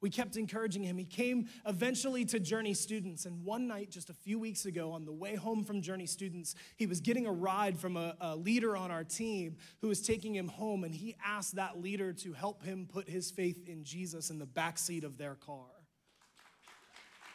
We 0.00 0.10
kept 0.10 0.36
encouraging 0.36 0.84
him. 0.84 0.96
He 0.96 1.04
came 1.04 1.48
eventually 1.66 2.24
to 2.26 2.38
Journey 2.38 2.74
Students. 2.74 3.26
And 3.26 3.44
one 3.44 3.66
night, 3.66 3.90
just 3.90 4.10
a 4.10 4.14
few 4.14 4.38
weeks 4.38 4.64
ago, 4.64 4.92
on 4.92 5.04
the 5.04 5.12
way 5.12 5.34
home 5.34 5.64
from 5.64 5.82
Journey 5.82 6.06
Students, 6.06 6.54
he 6.76 6.86
was 6.86 7.00
getting 7.00 7.26
a 7.26 7.32
ride 7.32 7.78
from 7.78 7.96
a, 7.96 8.14
a, 8.20 8.36
leader 8.36 8.76
on 8.76 8.90
our 8.92 9.02
team 9.02 9.56
who 9.80 9.88
was 9.88 10.00
taking 10.00 10.34
him 10.34 10.48
home. 10.48 10.84
And 10.84 10.94
he 10.94 11.16
asked 11.24 11.56
that 11.56 11.80
leader 11.80 12.12
to 12.12 12.32
help 12.32 12.62
him 12.62 12.86
put 12.90 13.08
his 13.08 13.30
faith 13.30 13.68
in 13.68 13.82
Jesus 13.82 14.30
in 14.30 14.38
the 14.38 14.46
back 14.46 14.78
seat 14.78 15.02
of 15.02 15.18
their 15.18 15.34
car. 15.34 15.66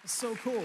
So 0.06 0.36
cool. 0.36 0.64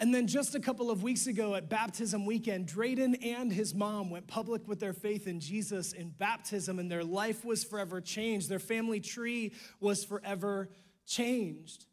And 0.00 0.14
then 0.14 0.28
just 0.28 0.54
a 0.54 0.60
couple 0.60 0.92
of 0.92 1.02
weeks 1.02 1.26
ago 1.26 1.56
at 1.56 1.68
baptism 1.68 2.24
weekend, 2.24 2.68
Drayden 2.68 3.18
and 3.26 3.52
his 3.52 3.74
mom 3.74 4.10
went 4.10 4.28
public 4.28 4.68
with 4.68 4.78
their 4.78 4.92
faith 4.92 5.26
in 5.26 5.40
Jesus 5.40 5.92
in 5.92 6.10
baptism, 6.10 6.78
and 6.78 6.90
their 6.90 7.02
life 7.02 7.44
was 7.44 7.64
forever 7.64 8.00
changed. 8.00 8.48
Their 8.48 8.60
family 8.60 9.00
tree 9.00 9.52
was 9.80 10.04
forever 10.04 10.68
changed. 11.04 11.86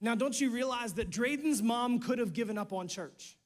Now, 0.00 0.14
don't 0.14 0.40
you 0.40 0.50
realize 0.50 0.94
that 0.94 1.10
Drayden's 1.10 1.60
mom 1.60 1.98
could 1.98 2.20
have 2.20 2.32
given 2.32 2.56
up 2.56 2.72
on 2.72 2.86
church? 2.86 3.36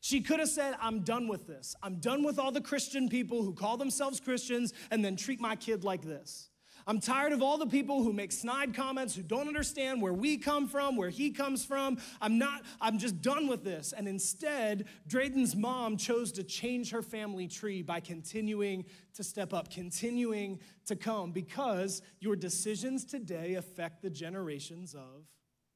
She 0.00 0.20
could 0.20 0.40
have 0.40 0.48
said, 0.48 0.74
I'm 0.80 1.00
done 1.00 1.28
with 1.28 1.46
this. 1.46 1.76
I'm 1.82 1.96
done 1.96 2.24
with 2.24 2.40
all 2.40 2.50
the 2.50 2.60
Christian 2.60 3.08
people 3.08 3.44
who 3.44 3.52
call 3.52 3.76
themselves 3.76 4.18
Christians 4.18 4.72
and 4.90 5.04
then 5.04 5.14
treat 5.16 5.40
my 5.40 5.54
kid 5.54 5.84
like 5.84 6.02
this. 6.02 6.50
I'm 6.88 7.00
tired 7.00 7.32
of 7.32 7.42
all 7.42 7.58
the 7.58 7.66
people 7.66 8.04
who 8.04 8.12
make 8.12 8.30
snide 8.30 8.72
comments, 8.72 9.16
who 9.16 9.22
don't 9.22 9.48
understand 9.48 10.00
where 10.00 10.12
we 10.12 10.38
come 10.38 10.68
from, 10.68 10.96
where 10.96 11.10
he 11.10 11.32
comes 11.32 11.64
from. 11.64 11.98
I'm 12.20 12.38
not, 12.38 12.62
I'm 12.80 12.98
just 12.98 13.20
done 13.20 13.48
with 13.48 13.64
this. 13.64 13.92
And 13.92 14.06
instead, 14.06 14.84
Drayden's 15.08 15.56
mom 15.56 15.96
chose 15.96 16.30
to 16.32 16.44
change 16.44 16.92
her 16.92 17.02
family 17.02 17.48
tree 17.48 17.82
by 17.82 17.98
continuing 17.98 18.84
to 19.14 19.24
step 19.24 19.52
up, 19.52 19.68
continuing 19.68 20.60
to 20.86 20.94
come, 20.94 21.32
because 21.32 22.02
your 22.20 22.36
decisions 22.36 23.04
today 23.04 23.54
affect 23.54 24.00
the 24.02 24.10
generations 24.10 24.94
of 24.94 25.26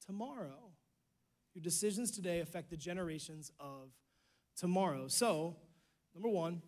tomorrow. 0.06 0.70
Your 1.54 1.62
decisions 1.62 2.12
today 2.12 2.38
affect 2.38 2.70
the 2.70 2.76
generations 2.76 3.50
of 3.58 3.90
tomorrow. 4.56 5.08
So, 5.08 5.56
number 6.14 6.28
one, 6.28 6.62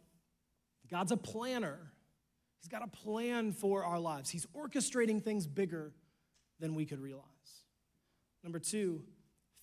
God's 0.91 1.13
a 1.13 1.17
planner. 1.17 1.92
He's 2.63 2.69
got 2.69 2.85
a 2.85 2.87
plan 2.87 3.51
for 3.53 3.85
our 3.85 3.99
lives. 3.99 4.31
He's 4.31 4.47
orchestrating 4.57 5.21
things 5.21 5.49
bigger 5.49 5.93
than 6.61 6.77
we 6.77 6.87
could 6.87 7.01
realize. 7.01 7.27
Number 8.45 8.61
two, 8.61 9.03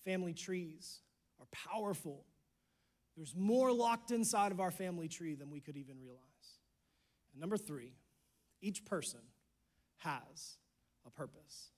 family 0.04 0.34
trees 0.34 1.00
are 1.40 1.46
powerful. 1.50 2.26
There's 3.16 3.34
more 3.34 3.72
locked 3.72 4.10
inside 4.10 4.52
of 4.52 4.60
our 4.60 4.70
family 4.70 5.08
tree 5.08 5.34
than 5.34 5.50
we 5.50 5.60
could 5.60 5.78
even 5.78 5.98
realize. 5.98 6.20
And 7.32 7.40
number 7.40 7.56
three, 7.56 7.94
each 8.60 8.84
person 8.84 9.20
has 9.96 10.58
a 11.06 11.10
purpose. 11.10 11.70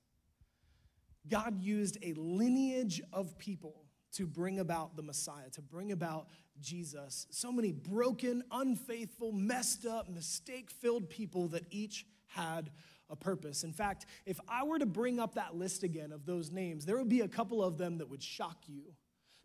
God 1.28 1.62
used 1.62 1.98
a 2.02 2.14
lineage 2.14 3.00
of 3.12 3.38
people 3.38 3.84
to 4.14 4.26
bring 4.26 4.58
about 4.58 4.96
the 4.96 5.02
Messiah, 5.02 5.50
to 5.52 5.62
bring 5.62 5.92
about 5.92 6.26
Jesus. 6.62 7.26
So 7.30 7.52
many 7.52 7.72
broken, 7.72 8.42
unfaithful, 8.50 9.32
messed 9.32 9.86
up, 9.86 10.08
mistake 10.08 10.70
filled 10.70 11.10
people 11.10 11.48
that 11.48 11.64
each 11.70 12.06
had 12.28 12.70
a 13.10 13.16
purpose. 13.16 13.62
In 13.62 13.72
fact, 13.72 14.06
if 14.24 14.40
I 14.48 14.64
were 14.64 14.78
to 14.78 14.86
bring 14.86 15.20
up 15.20 15.34
that 15.34 15.54
list 15.54 15.82
again 15.82 16.12
of 16.12 16.24
those 16.24 16.50
names, 16.50 16.86
there 16.86 16.96
would 16.96 17.08
be 17.08 17.20
a 17.20 17.28
couple 17.28 17.62
of 17.62 17.76
them 17.76 17.98
that 17.98 18.08
would 18.08 18.22
shock 18.22 18.56
you. 18.66 18.94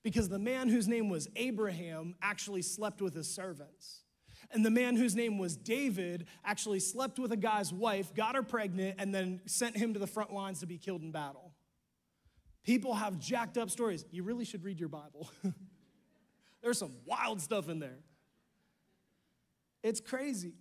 Because 0.03 0.30
the 0.30 0.39
man 0.39 0.69
whose 0.69 0.88
name 0.88 1.10
was 1.10 1.27
Abraham 1.36 2.15
actually 2.21 2.62
slept 2.62 3.01
with 3.01 3.13
his 3.13 3.30
servants. 3.30 4.03
And 4.51 4.65
the 4.65 4.71
man 4.71 4.95
whose 4.95 5.15
name 5.15 5.38
was 5.38 5.58
David 5.58 6.27
actually 6.45 6.80
slept 6.80 7.19
with 7.19 7.34
a 7.34 7.38
guy's 7.38 7.73
wife, 7.73 8.13
got 8.13 8.36
her 8.36 8.43
pregnant, 8.43 8.95
and 8.99 9.13
then 9.13 9.41
sent 9.45 9.75
him 9.75 9.93
to 9.93 9.99
the 9.99 10.08
front 10.08 10.32
lines 10.32 10.62
to 10.62 10.65
be 10.65 10.77
killed 10.77 11.01
in 11.01 11.12
battle. 11.12 11.51
People 12.63 12.93
have 12.95 13.17
jacked 13.17 13.58
up 13.58 13.69
stories. 13.69 14.06
You 14.12 14.23
really 14.23 14.45
should 14.45 14.63
read 14.63 14.80
your 14.80 14.89
Bible. 14.89 15.30
There's 16.67 16.80
some 16.80 16.97
wild 17.06 17.39
stuff 17.39 17.69
in 17.69 17.80
there. 17.80 17.99
It's 19.84 20.01
crazy. 20.01 20.56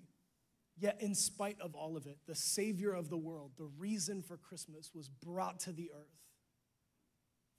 Yet, 0.78 0.98
in 1.00 1.16
spite 1.16 1.56
of 1.60 1.74
all 1.74 1.96
of 1.96 2.06
it, 2.06 2.18
the 2.28 2.34
Savior 2.36 2.92
of 2.92 3.10
the 3.10 3.16
world, 3.16 3.50
the 3.58 3.68
reason 3.76 4.22
for 4.22 4.36
Christmas, 4.36 4.92
was 4.94 5.08
brought 5.08 5.58
to 5.60 5.72
the 5.72 5.90
earth 5.92 6.20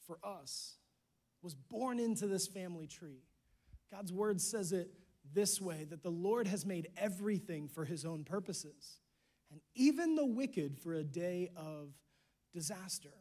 for 0.06 0.18
us, 0.24 0.78
was 1.42 1.56
born 1.56 2.00
into 2.00 2.26
this 2.26 2.48
family 2.48 2.88
tree. 2.88 3.26
God's 3.92 4.14
word 4.14 4.40
says 4.40 4.72
it 4.72 4.92
this 5.34 5.60
way 5.60 5.84
that 5.90 6.02
the 6.02 6.10
Lord 6.10 6.48
has 6.48 6.66
made 6.66 6.88
everything 6.96 7.68
for 7.68 7.84
his 7.84 8.06
own 8.06 8.24
purposes, 8.24 9.02
and 9.52 9.60
even 9.76 10.16
the 10.16 10.26
wicked 10.26 10.80
for 10.80 10.94
a 10.94 11.04
day 11.04 11.50
of 11.58 11.90
disaster. 12.54 13.12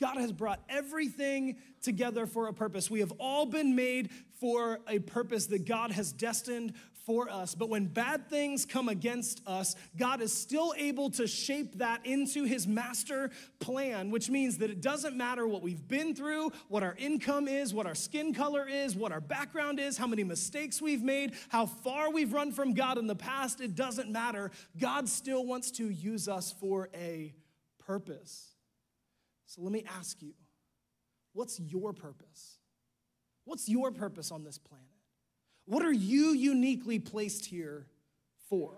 God 0.00 0.16
has 0.18 0.32
brought 0.32 0.60
everything 0.68 1.56
together 1.82 2.26
for 2.26 2.46
a 2.46 2.52
purpose. 2.54 2.90
We 2.90 3.00
have 3.00 3.12
all 3.18 3.46
been 3.46 3.74
made 3.74 4.10
for 4.40 4.78
a 4.86 5.00
purpose 5.00 5.46
that 5.46 5.66
God 5.66 5.90
has 5.90 6.12
destined 6.12 6.74
for 7.08 7.30
us. 7.30 7.54
But 7.54 7.70
when 7.70 7.86
bad 7.86 8.28
things 8.28 8.66
come 8.66 8.90
against 8.90 9.40
us, 9.46 9.74
God 9.96 10.20
is 10.20 10.30
still 10.30 10.74
able 10.76 11.08
to 11.12 11.26
shape 11.26 11.78
that 11.78 12.04
into 12.04 12.44
his 12.44 12.66
master 12.66 13.30
plan, 13.60 14.10
which 14.10 14.28
means 14.28 14.58
that 14.58 14.70
it 14.70 14.82
doesn't 14.82 15.16
matter 15.16 15.48
what 15.48 15.62
we've 15.62 15.88
been 15.88 16.14
through, 16.14 16.52
what 16.68 16.82
our 16.82 16.94
income 16.98 17.48
is, 17.48 17.72
what 17.72 17.86
our 17.86 17.94
skin 17.94 18.34
color 18.34 18.68
is, 18.68 18.94
what 18.94 19.10
our 19.10 19.22
background 19.22 19.80
is, 19.80 19.96
how 19.96 20.06
many 20.06 20.22
mistakes 20.22 20.82
we've 20.82 21.02
made, 21.02 21.32
how 21.48 21.64
far 21.64 22.12
we've 22.12 22.34
run 22.34 22.52
from 22.52 22.74
God 22.74 22.98
in 22.98 23.06
the 23.06 23.16
past, 23.16 23.62
it 23.62 23.74
doesn't 23.74 24.10
matter. 24.10 24.50
God 24.78 25.08
still 25.08 25.46
wants 25.46 25.70
to 25.72 25.88
use 25.88 26.28
us 26.28 26.54
for 26.60 26.90
a 26.94 27.32
purpose. 27.78 28.57
So 29.48 29.62
let 29.62 29.72
me 29.72 29.82
ask 29.98 30.20
you 30.22 30.34
what's 31.32 31.58
your 31.58 31.92
purpose? 31.92 32.58
What's 33.44 33.68
your 33.68 33.90
purpose 33.90 34.30
on 34.30 34.44
this 34.44 34.58
planet? 34.58 34.86
What 35.64 35.82
are 35.82 35.92
you 35.92 36.32
uniquely 36.32 36.98
placed 36.98 37.46
here 37.46 37.86
for? 38.50 38.76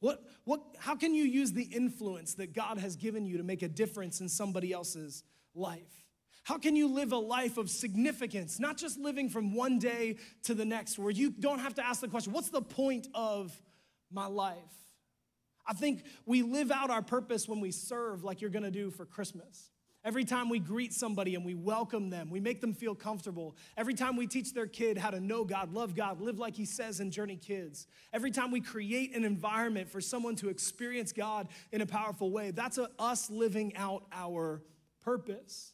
What, 0.00 0.22
what, 0.44 0.62
how 0.78 0.96
can 0.96 1.14
you 1.14 1.24
use 1.24 1.52
the 1.52 1.64
influence 1.64 2.34
that 2.34 2.54
God 2.54 2.78
has 2.78 2.96
given 2.96 3.26
you 3.26 3.36
to 3.36 3.42
make 3.42 3.62
a 3.62 3.68
difference 3.68 4.20
in 4.20 4.28
somebody 4.28 4.72
else's 4.72 5.24
life? 5.54 6.06
How 6.44 6.56
can 6.56 6.74
you 6.74 6.88
live 6.88 7.12
a 7.12 7.18
life 7.18 7.58
of 7.58 7.68
significance, 7.68 8.58
not 8.58 8.78
just 8.78 8.98
living 8.98 9.28
from 9.28 9.54
one 9.54 9.78
day 9.78 10.16
to 10.44 10.54
the 10.54 10.64
next, 10.64 10.98
where 10.98 11.10
you 11.10 11.30
don't 11.30 11.58
have 11.58 11.74
to 11.74 11.86
ask 11.86 12.00
the 12.00 12.08
question, 12.08 12.32
what's 12.32 12.50
the 12.50 12.62
point 12.62 13.08
of 13.14 13.54
my 14.10 14.26
life? 14.26 14.56
I 15.66 15.72
think 15.72 16.04
we 16.24 16.42
live 16.42 16.70
out 16.70 16.90
our 16.90 17.02
purpose 17.02 17.48
when 17.48 17.60
we 17.60 17.70
serve 17.70 18.24
like 18.24 18.40
you're 18.40 18.50
gonna 18.50 18.70
do 18.70 18.90
for 18.90 19.04
Christmas. 19.04 19.70
Every 20.06 20.24
time 20.24 20.48
we 20.48 20.60
greet 20.60 20.92
somebody 20.92 21.34
and 21.34 21.44
we 21.44 21.54
welcome 21.54 22.10
them, 22.10 22.30
we 22.30 22.38
make 22.38 22.60
them 22.60 22.72
feel 22.72 22.94
comfortable. 22.94 23.56
Every 23.76 23.92
time 23.92 24.16
we 24.16 24.28
teach 24.28 24.54
their 24.54 24.68
kid 24.68 24.96
how 24.96 25.10
to 25.10 25.18
know 25.18 25.44
God, 25.44 25.72
love 25.72 25.96
God, 25.96 26.20
live 26.20 26.38
like 26.38 26.54
He 26.54 26.64
says 26.64 27.00
in 27.00 27.10
Journey 27.10 27.34
Kids. 27.34 27.88
Every 28.12 28.30
time 28.30 28.52
we 28.52 28.60
create 28.60 29.16
an 29.16 29.24
environment 29.24 29.90
for 29.90 30.00
someone 30.00 30.36
to 30.36 30.48
experience 30.48 31.12
God 31.12 31.48
in 31.72 31.80
a 31.80 31.86
powerful 31.86 32.30
way, 32.30 32.52
that's 32.52 32.78
a, 32.78 32.88
us 33.00 33.30
living 33.30 33.74
out 33.74 34.04
our 34.12 34.62
purpose. 35.02 35.72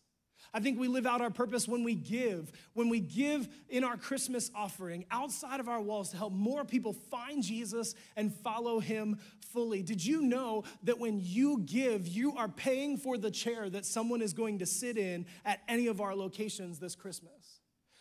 I 0.55 0.61
think 0.61 0.79
we 0.79 0.87
live 0.87 1.07
out 1.07 1.23
our 1.23 1.31
purpose 1.31 1.67
when 1.67 1.83
we 1.83 1.95
give, 1.95 2.53
when 2.75 2.91
we 2.91 3.01
give 3.01 3.49
in 3.71 3.85
our 3.85 3.97
Christmas 3.97 4.51
offering 4.55 5.07
outside 5.11 5.61
of 5.61 5.69
our 5.69 5.81
walls 5.81 6.11
to 6.11 6.19
help 6.19 6.35
more 6.35 6.63
people 6.65 6.93
find 6.93 7.43
Jesus 7.43 7.95
and 8.17 8.35
follow 8.35 8.79
him 8.79 9.19
fully. 9.53 9.83
Did 9.83 10.05
you 10.05 10.21
know 10.21 10.65
that 10.83 10.99
when 10.99 11.21
you 11.23 11.61
give, 11.65 12.07
you 12.07 12.37
are 12.37 12.49
paying 12.49 12.99
for 12.99 13.17
the 13.17 13.31
chair 13.31 13.71
that 13.71 13.87
someone 13.87 14.21
is 14.21 14.35
going 14.35 14.59
to 14.59 14.67
sit 14.67 14.99
in 14.99 15.25
at 15.47 15.61
any 15.69 15.87
of 15.87 16.03
our 16.03 16.15
locations 16.15 16.79
this 16.79 16.95
Christmas? 16.95 17.61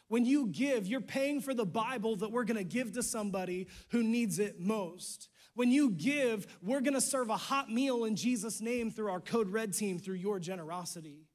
When 0.10 0.26
you 0.26 0.48
give, 0.48 0.88
you're 0.88 1.00
paying 1.00 1.40
for 1.40 1.54
the 1.54 1.66
Bible 1.66 2.18
that 2.18 2.34
we're 2.34 2.44
gonna 2.44 2.66
give 2.66 2.92
to 2.94 3.04
somebody 3.04 3.68
who 3.92 4.04
needs 4.04 4.40
it 4.40 4.60
most. 4.60 5.30
When 5.54 5.72
you 5.72 5.90
give, 5.92 6.48
we're 6.62 6.82
gonna 6.82 7.00
serve 7.00 7.30
a 7.30 7.38
hot 7.38 7.72
meal 7.72 8.04
in 8.04 8.18
Jesus' 8.18 8.60
name 8.60 8.92
through 8.92 9.10
our 9.10 9.22
Code 9.22 9.48
Red 9.48 9.74
team, 9.74 10.00
through 10.00 10.16
your 10.16 10.38
generosity. 10.38 11.30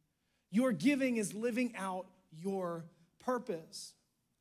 Your 0.51 0.73
giving 0.73 1.17
is 1.17 1.35
living 1.35 1.75
out 1.77 2.07
your 2.33 2.85
purpose. 3.21 3.95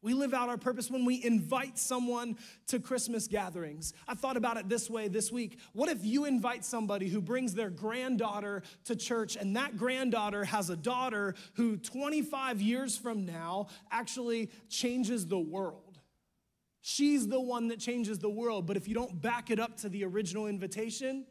We 0.05 0.13
live 0.13 0.35
out 0.35 0.49
our 0.49 0.57
purpose 0.57 0.91
when 0.91 1.03
we 1.03 1.23
invite 1.23 1.79
someone 1.79 2.37
to 2.67 2.79
Christmas 2.79 3.27
gatherings. 3.27 3.91
I 4.07 4.13
thought 4.13 4.37
about 4.37 4.57
it 4.57 4.69
this 4.69 4.87
way 4.87 5.07
this 5.07 5.31
week. 5.31 5.57
What 5.73 5.89
if 5.89 6.05
you 6.05 6.25
invite 6.25 6.63
somebody 6.63 7.09
who 7.09 7.21
brings 7.21 7.55
their 7.55 7.71
granddaughter 7.71 8.61
to 8.83 8.95
church, 8.95 9.35
and 9.35 9.55
that 9.55 9.77
granddaughter 9.77 10.45
has 10.45 10.69
a 10.69 10.75
daughter 10.75 11.33
who 11.55 11.77
25 11.77 12.61
years 12.61 12.95
from 12.95 13.25
now 13.25 13.65
actually 13.89 14.51
changes 14.69 15.25
the 15.25 15.39
world? 15.39 15.97
She's 16.81 17.27
the 17.27 17.41
one 17.41 17.69
that 17.69 17.79
changes 17.79 18.19
the 18.19 18.29
world, 18.29 18.67
but 18.67 18.77
if 18.77 18.87
you 18.87 18.93
don't 18.93 19.19
back 19.19 19.49
it 19.49 19.59
up 19.59 19.77
to 19.77 19.89
the 19.89 20.05
original 20.05 20.45
invitation, 20.45 21.25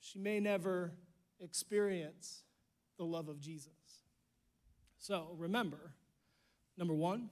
she 0.00 0.18
may 0.18 0.38
never 0.38 0.92
experience 1.40 2.42
the 2.98 3.04
love 3.04 3.30
of 3.30 3.40
Jesus. 3.40 3.72
So 5.06 5.28
remember, 5.38 5.92
number 6.76 6.92
one, 6.92 7.30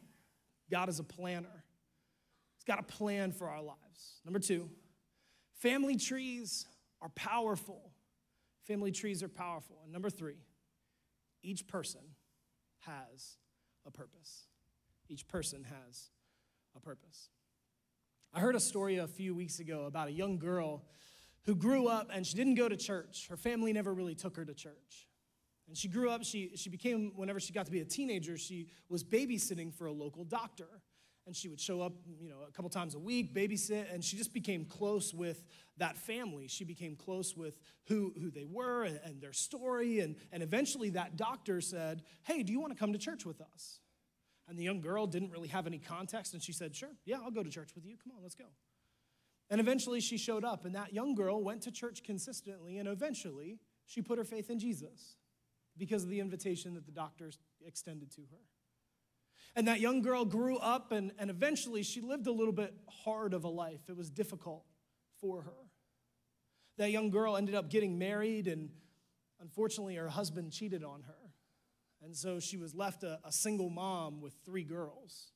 God 0.71 0.89
is 0.89 1.01
a 1.01 1.03
planner. 1.03 1.65
He's 2.55 2.63
got 2.65 2.79
a 2.79 2.85
plan 2.85 3.33
for 3.33 3.49
our 3.49 3.61
lives. 3.61 4.21
Number 4.25 4.39
two, 4.39 4.71
family 5.59 5.97
trees 5.97 6.67
are 7.03 7.09
powerful. 7.17 7.91
Family 8.69 8.93
trees 8.93 9.25
are 9.25 9.29
powerful. 9.29 9.79
And 9.83 9.93
number 9.93 10.09
three, 10.09 10.37
each 11.43 11.67
person 11.67 12.03
has 12.87 13.39
a 13.85 13.91
purpose. 13.91 14.45
Each 15.09 15.27
person 15.27 15.65
has 15.65 16.11
a 16.77 16.81
purpose. 16.81 17.29
I 18.33 18.39
heard 18.39 18.55
a 18.55 18.61
story 18.61 18.99
a 18.99 19.09
few 19.09 19.35
weeks 19.35 19.59
ago 19.59 19.87
about 19.87 20.07
a 20.07 20.13
young 20.13 20.39
girl 20.39 20.85
who 21.43 21.57
grew 21.57 21.89
up 21.89 22.09
and 22.15 22.25
she 22.25 22.37
didn't 22.37 22.55
go 22.55 22.69
to 22.69 22.77
church. 22.77 23.27
Her 23.29 23.37
family 23.37 23.73
never 23.73 23.93
really 23.93 24.15
took 24.15 24.37
her 24.37 24.45
to 24.45 24.55
church. 24.55 25.09
And 25.67 25.77
she 25.77 25.89
grew 25.89 26.11
up, 26.11 26.25
she, 26.25 26.53
she 26.57 26.69
became, 26.69 27.13
whenever 27.17 27.41
she 27.41 27.53
got 27.53 27.67
to 27.67 27.73
be 27.73 27.81
a 27.81 27.85
teenager, 27.85 28.37
she 28.37 28.69
was 28.89 29.03
babysitting 29.03 29.73
for 29.73 29.87
a 29.87 29.93
local 29.93 30.25
doctor. 30.25 30.69
And 31.27 31.35
she 31.35 31.49
would 31.49 31.61
show 31.61 31.81
up, 31.81 31.95
you 32.21 32.29
know, 32.29 32.41
a 32.47 32.53
couple 32.53 32.69
times 32.69 32.95
a 32.95 32.99
week, 32.99 33.35
babysit, 33.35 33.93
and 33.93 34.05
she 34.05 34.19
just 34.19 34.35
became 34.35 34.67
close 34.67 35.15
with 35.15 35.43
that 35.79 35.97
family. 35.97 36.49
She 36.49 36.65
became 36.65 36.97
close 36.97 37.35
with 37.35 37.59
who, 37.87 38.13
who 38.21 38.31
they 38.31 38.45
were 38.45 38.83
and, 38.83 39.01
and 39.07 39.23
their 39.23 39.33
story. 39.33 40.01
And, 40.01 40.17
and 40.33 40.43
eventually 40.43 40.91
that 40.91 41.17
doctor 41.17 41.63
said, 41.63 42.03
Hey, 42.25 42.43
do 42.43 42.53
you 42.53 42.61
want 42.61 42.75
to 42.75 42.79
come 42.79 42.93
to 42.93 42.99
church 42.99 43.25
with 43.25 43.41
us? 43.41 43.81
And 44.47 44.59
the 44.59 44.65
young 44.65 44.83
girl 44.83 45.07
didn't 45.07 45.31
really 45.31 45.49
have 45.49 45.67
any 45.67 45.79
context, 45.79 46.35
and 46.35 46.43
she 46.43 46.53
said, 46.53 46.77
Sure, 46.77 46.91
yeah, 47.07 47.17
I'll 47.25 47.31
go 47.31 47.43
to 47.43 47.49
church 47.49 47.71
with 47.75 47.87
you. 47.87 47.97
Come 47.97 48.13
on, 48.15 48.23
let's 48.23 48.35
go. 48.35 48.45
And 49.49 49.63
eventually 49.63 50.01
she 50.01 50.19
showed 50.19 50.45
up, 50.45 50.67
and 50.67 50.75
that 50.75 50.93
young 50.93 51.15
girl 51.15 51.43
went 51.43 51.63
to 51.63 51.71
church 51.71 52.03
consistently, 52.03 52.77
and 52.77 52.87
eventually 52.87 53.61
she 53.87 54.03
put 54.03 54.19
her 54.19 54.25
faith 54.25 54.51
in 54.51 54.59
Jesus 54.59 55.17
because 55.77 56.05
of 56.05 56.09
the 56.09 56.21
invitation 56.21 56.75
that 56.75 56.87
the 56.87 56.93
doctors 56.93 57.39
extended 57.67 58.11
to 58.13 58.23
her. 58.23 58.39
And 59.57 59.69
that 59.69 59.81
young 59.81 60.03
girl 60.03 60.25
grew 60.25 60.57
up, 60.57 60.91
and, 60.91 61.13
and 61.19 61.31
eventually 61.31 61.83
she 61.83 62.01
lived 62.01 62.27
a 62.27 62.33
little 62.33 62.53
bit 62.53 62.75
hard 63.05 63.35
of 63.35 63.45
a 63.45 63.49
life. 63.49 63.89
It 63.89 63.97
was 63.97 64.11
difficult 64.11 64.65
for 65.21 65.43
her. 65.43 65.53
That 66.77 66.91
young 66.91 67.11
girl 67.11 67.37
ended 67.37 67.55
up 67.55 67.71
getting 67.71 67.99
married, 67.99 68.49
and 68.49 68.71
unfortunately, 69.41 69.95
her 69.95 70.09
husband 70.09 70.51
cheated 70.51 70.83
on 70.83 71.03
her. 71.03 71.15
And 72.03 72.17
so 72.17 72.41
she 72.41 72.57
was 72.57 72.75
left 72.75 73.05
a, 73.05 73.21
a 73.25 73.31
single 73.33 73.71
mom 73.71 74.21
with 74.21 74.35
three 74.45 74.65
girls. 74.65 75.31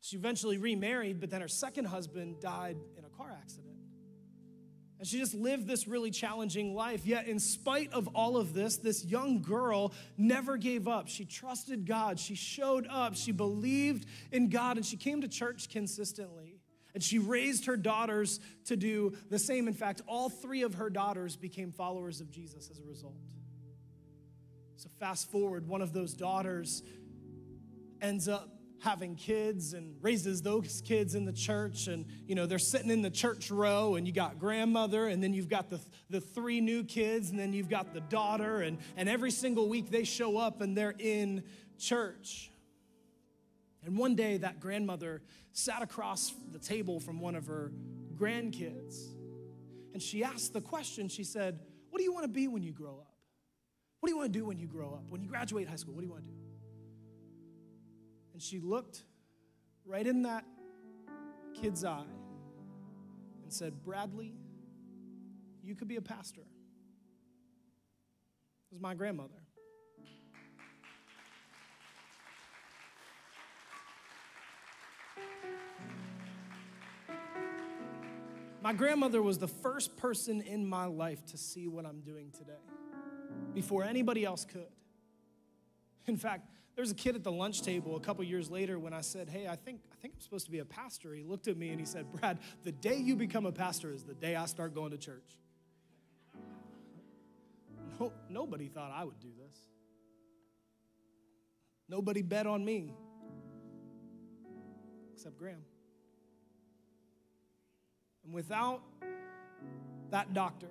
She 0.00 0.16
eventually 0.16 0.56
remarried, 0.56 1.20
but 1.20 1.30
then 1.30 1.42
her 1.42 1.48
second 1.48 1.84
husband 1.84 2.40
died 2.40 2.78
in 2.96 3.04
a 3.04 3.10
car 3.10 3.30
accident. 3.30 3.79
And 5.00 5.08
she 5.08 5.18
just 5.18 5.32
lived 5.32 5.66
this 5.66 5.88
really 5.88 6.10
challenging 6.10 6.74
life. 6.74 7.06
Yet, 7.06 7.26
in 7.26 7.38
spite 7.38 7.90
of 7.94 8.08
all 8.08 8.36
of 8.36 8.52
this, 8.52 8.76
this 8.76 9.02
young 9.02 9.40
girl 9.40 9.94
never 10.18 10.58
gave 10.58 10.86
up. 10.86 11.08
She 11.08 11.24
trusted 11.24 11.86
God. 11.86 12.20
She 12.20 12.34
showed 12.34 12.86
up. 12.86 13.16
She 13.16 13.32
believed 13.32 14.04
in 14.30 14.50
God. 14.50 14.76
And 14.76 14.84
she 14.84 14.98
came 14.98 15.22
to 15.22 15.28
church 15.28 15.70
consistently. 15.70 16.60
And 16.92 17.02
she 17.02 17.18
raised 17.18 17.64
her 17.64 17.78
daughters 17.78 18.40
to 18.66 18.76
do 18.76 19.14
the 19.30 19.38
same. 19.38 19.68
In 19.68 19.74
fact, 19.74 20.02
all 20.06 20.28
three 20.28 20.60
of 20.64 20.74
her 20.74 20.90
daughters 20.90 21.34
became 21.34 21.72
followers 21.72 22.20
of 22.20 22.30
Jesus 22.30 22.68
as 22.70 22.78
a 22.78 22.84
result. 22.84 23.16
So, 24.76 24.90
fast 24.98 25.30
forward, 25.30 25.66
one 25.66 25.80
of 25.80 25.94
those 25.94 26.12
daughters 26.12 26.82
ends 28.02 28.28
up 28.28 28.59
having 28.80 29.14
kids 29.14 29.74
and 29.74 29.94
raises 30.00 30.42
those 30.42 30.82
kids 30.84 31.14
in 31.14 31.24
the 31.24 31.32
church. 31.32 31.86
And 31.86 32.06
you 32.26 32.34
know 32.34 32.46
they're 32.46 32.58
sitting 32.58 32.90
in 32.90 33.02
the 33.02 33.10
church 33.10 33.50
row 33.50 33.96
and 33.96 34.06
you 34.06 34.12
got 34.12 34.38
grandmother 34.38 35.06
and 35.06 35.22
then 35.22 35.32
you've 35.32 35.48
got 35.48 35.70
the, 35.70 35.80
the 36.08 36.20
three 36.20 36.60
new 36.60 36.82
kids 36.82 37.30
and 37.30 37.38
then 37.38 37.52
you've 37.52 37.68
got 37.68 37.92
the 37.94 38.00
daughter. 38.00 38.62
And, 38.62 38.78
and 38.96 39.08
every 39.08 39.30
single 39.30 39.68
week 39.68 39.90
they 39.90 40.04
show 40.04 40.38
up 40.38 40.60
and 40.60 40.76
they're 40.76 40.94
in 40.98 41.44
church. 41.78 42.50
And 43.84 43.96
one 43.96 44.14
day 44.14 44.38
that 44.38 44.60
grandmother 44.60 45.22
sat 45.52 45.82
across 45.82 46.32
the 46.52 46.58
table 46.58 47.00
from 47.00 47.20
one 47.20 47.34
of 47.34 47.46
her 47.46 47.72
grandkids. 48.16 49.08
And 49.92 50.02
she 50.02 50.22
asked 50.22 50.52
the 50.52 50.60
question. 50.60 51.08
She 51.08 51.24
said 51.24 51.60
what 51.90 51.98
do 51.98 52.04
you 52.04 52.12
want 52.12 52.24
to 52.24 52.28
be 52.28 52.48
when 52.48 52.62
you 52.62 52.72
grow 52.72 52.98
up? 53.00 53.12
What 54.00 54.06
do 54.06 54.12
you 54.12 54.18
want 54.18 54.32
to 54.32 54.38
do 54.38 54.46
when 54.46 54.58
you 54.58 54.66
grow 54.66 54.94
up? 54.94 55.04
When 55.08 55.20
you 55.22 55.28
graduate 55.28 55.68
high 55.68 55.76
school 55.76 55.94
what 55.94 56.00
do 56.00 56.06
you 56.06 56.12
want 56.12 56.24
to 56.24 56.30
do 56.30 56.39
and 58.40 58.46
she 58.46 58.58
looked 58.58 59.02
right 59.84 60.06
in 60.06 60.22
that 60.22 60.46
kid's 61.52 61.84
eye 61.84 62.06
and 63.42 63.52
said, 63.52 63.82
Bradley, 63.84 64.32
you 65.62 65.74
could 65.74 65.88
be 65.88 65.96
a 65.96 66.00
pastor. 66.00 66.40
It 66.40 66.46
was 68.72 68.80
my 68.80 68.94
grandmother. 68.94 69.34
My 78.62 78.72
grandmother 78.72 79.20
was 79.20 79.36
the 79.36 79.48
first 79.48 79.98
person 79.98 80.40
in 80.40 80.66
my 80.66 80.86
life 80.86 81.26
to 81.26 81.36
see 81.36 81.68
what 81.68 81.84
I'm 81.84 82.00
doing 82.00 82.30
today 82.30 82.62
before 83.52 83.84
anybody 83.84 84.24
else 84.24 84.46
could. 84.46 84.72
In 86.06 86.16
fact, 86.16 86.48
there 86.74 86.82
was 86.82 86.90
a 86.90 86.94
kid 86.94 87.16
at 87.16 87.24
the 87.24 87.32
lunch 87.32 87.62
table 87.62 87.96
a 87.96 88.00
couple 88.00 88.24
years 88.24 88.50
later 88.50 88.78
when 88.78 88.92
I 88.92 89.00
said, 89.00 89.28
Hey, 89.28 89.46
I 89.48 89.56
think, 89.56 89.80
I 89.92 89.96
think 90.00 90.14
I'm 90.16 90.20
supposed 90.20 90.46
to 90.46 90.50
be 90.50 90.60
a 90.60 90.64
pastor. 90.64 91.14
He 91.14 91.22
looked 91.22 91.48
at 91.48 91.56
me 91.56 91.70
and 91.70 91.80
he 91.80 91.86
said, 91.86 92.10
Brad, 92.12 92.38
the 92.64 92.72
day 92.72 92.96
you 92.96 93.16
become 93.16 93.46
a 93.46 93.52
pastor 93.52 93.92
is 93.92 94.04
the 94.04 94.14
day 94.14 94.36
I 94.36 94.46
start 94.46 94.74
going 94.74 94.92
to 94.92 94.98
church. 94.98 95.38
No, 97.98 98.12
nobody 98.28 98.68
thought 98.68 98.92
I 98.94 99.04
would 99.04 99.20
do 99.20 99.28
this. 99.38 99.54
Nobody 101.88 102.22
bet 102.22 102.46
on 102.46 102.64
me 102.64 102.94
except 105.12 105.36
Gram. 105.36 105.58
And 108.24 108.32
without 108.32 108.80
that 110.10 110.32
doctor 110.32 110.70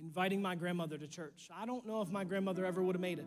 inviting 0.00 0.42
my 0.42 0.54
grandmother 0.54 0.98
to 0.98 1.06
church, 1.06 1.48
I 1.54 1.66
don't 1.66 1.86
know 1.86 2.00
if 2.00 2.10
my 2.10 2.24
grandmother 2.24 2.64
ever 2.64 2.82
would 2.82 2.96
have 2.96 3.00
made 3.00 3.20
it. 3.20 3.26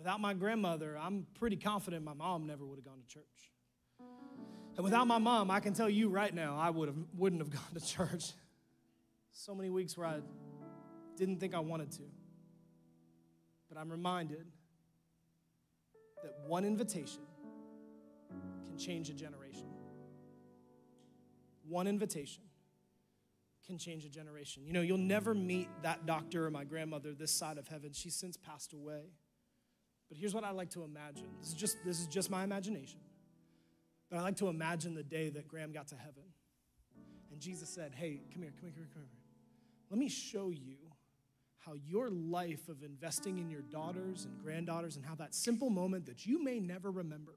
Without 0.00 0.18
my 0.18 0.32
grandmother, 0.32 0.96
I'm 0.98 1.26
pretty 1.38 1.56
confident 1.56 2.02
my 2.02 2.14
mom 2.14 2.46
never 2.46 2.64
would 2.64 2.78
have 2.78 2.86
gone 2.86 3.02
to 3.06 3.06
church. 3.06 3.52
And 4.74 4.82
without 4.82 5.06
my 5.06 5.18
mom, 5.18 5.50
I 5.50 5.60
can 5.60 5.74
tell 5.74 5.90
you 5.90 6.08
right 6.08 6.34
now, 6.34 6.56
I 6.58 6.70
would 6.70 6.88
have, 6.88 6.96
wouldn't 7.18 7.42
have 7.42 7.50
gone 7.50 7.74
to 7.74 7.86
church. 7.86 8.32
So 9.30 9.54
many 9.54 9.68
weeks 9.68 9.98
where 9.98 10.06
I 10.06 10.20
didn't 11.18 11.38
think 11.38 11.54
I 11.54 11.58
wanted 11.58 11.92
to. 11.92 12.02
But 13.68 13.76
I'm 13.76 13.90
reminded 13.90 14.46
that 16.22 16.34
one 16.46 16.64
invitation 16.64 17.20
can 18.68 18.78
change 18.78 19.10
a 19.10 19.14
generation. 19.14 19.66
One 21.68 21.86
invitation 21.86 22.44
can 23.66 23.76
change 23.76 24.06
a 24.06 24.08
generation. 24.08 24.62
You 24.64 24.72
know, 24.72 24.80
you'll 24.80 24.96
never 24.96 25.34
meet 25.34 25.68
that 25.82 26.06
doctor 26.06 26.46
or 26.46 26.50
my 26.50 26.64
grandmother 26.64 27.12
this 27.12 27.32
side 27.32 27.58
of 27.58 27.68
heaven. 27.68 27.92
She's 27.92 28.14
since 28.14 28.38
passed 28.38 28.72
away. 28.72 29.10
But 30.10 30.18
here's 30.18 30.34
what 30.34 30.44
I 30.44 30.50
like 30.50 30.70
to 30.70 30.82
imagine. 30.82 31.28
This 31.38 31.48
is 31.48 31.54
just 31.54 31.78
this 31.84 32.00
is 32.00 32.06
just 32.08 32.30
my 32.30 32.44
imagination. 32.44 32.98
But 34.10 34.18
I 34.18 34.22
like 34.22 34.36
to 34.38 34.48
imagine 34.48 34.94
the 34.94 35.04
day 35.04 35.30
that 35.30 35.46
Gram 35.48 35.72
got 35.72 35.86
to 35.88 35.94
heaven. 35.94 36.24
And 37.30 37.40
Jesus 37.40 37.70
said, 37.70 37.94
Hey, 37.94 38.20
come 38.32 38.42
here, 38.42 38.52
come 38.60 38.68
here, 38.68 38.72
come 38.74 38.84
here, 38.84 38.88
come 38.92 39.02
here. 39.02 39.20
Let 39.88 39.98
me 39.98 40.08
show 40.08 40.50
you 40.50 40.76
how 41.58 41.74
your 41.86 42.10
life 42.10 42.68
of 42.68 42.82
investing 42.82 43.38
in 43.38 43.50
your 43.50 43.62
daughters 43.62 44.24
and 44.24 44.42
granddaughters 44.42 44.96
and 44.96 45.04
how 45.04 45.14
that 45.14 45.34
simple 45.34 45.70
moment 45.70 46.06
that 46.06 46.26
you 46.26 46.42
may 46.42 46.58
never 46.58 46.90
remember 46.90 47.34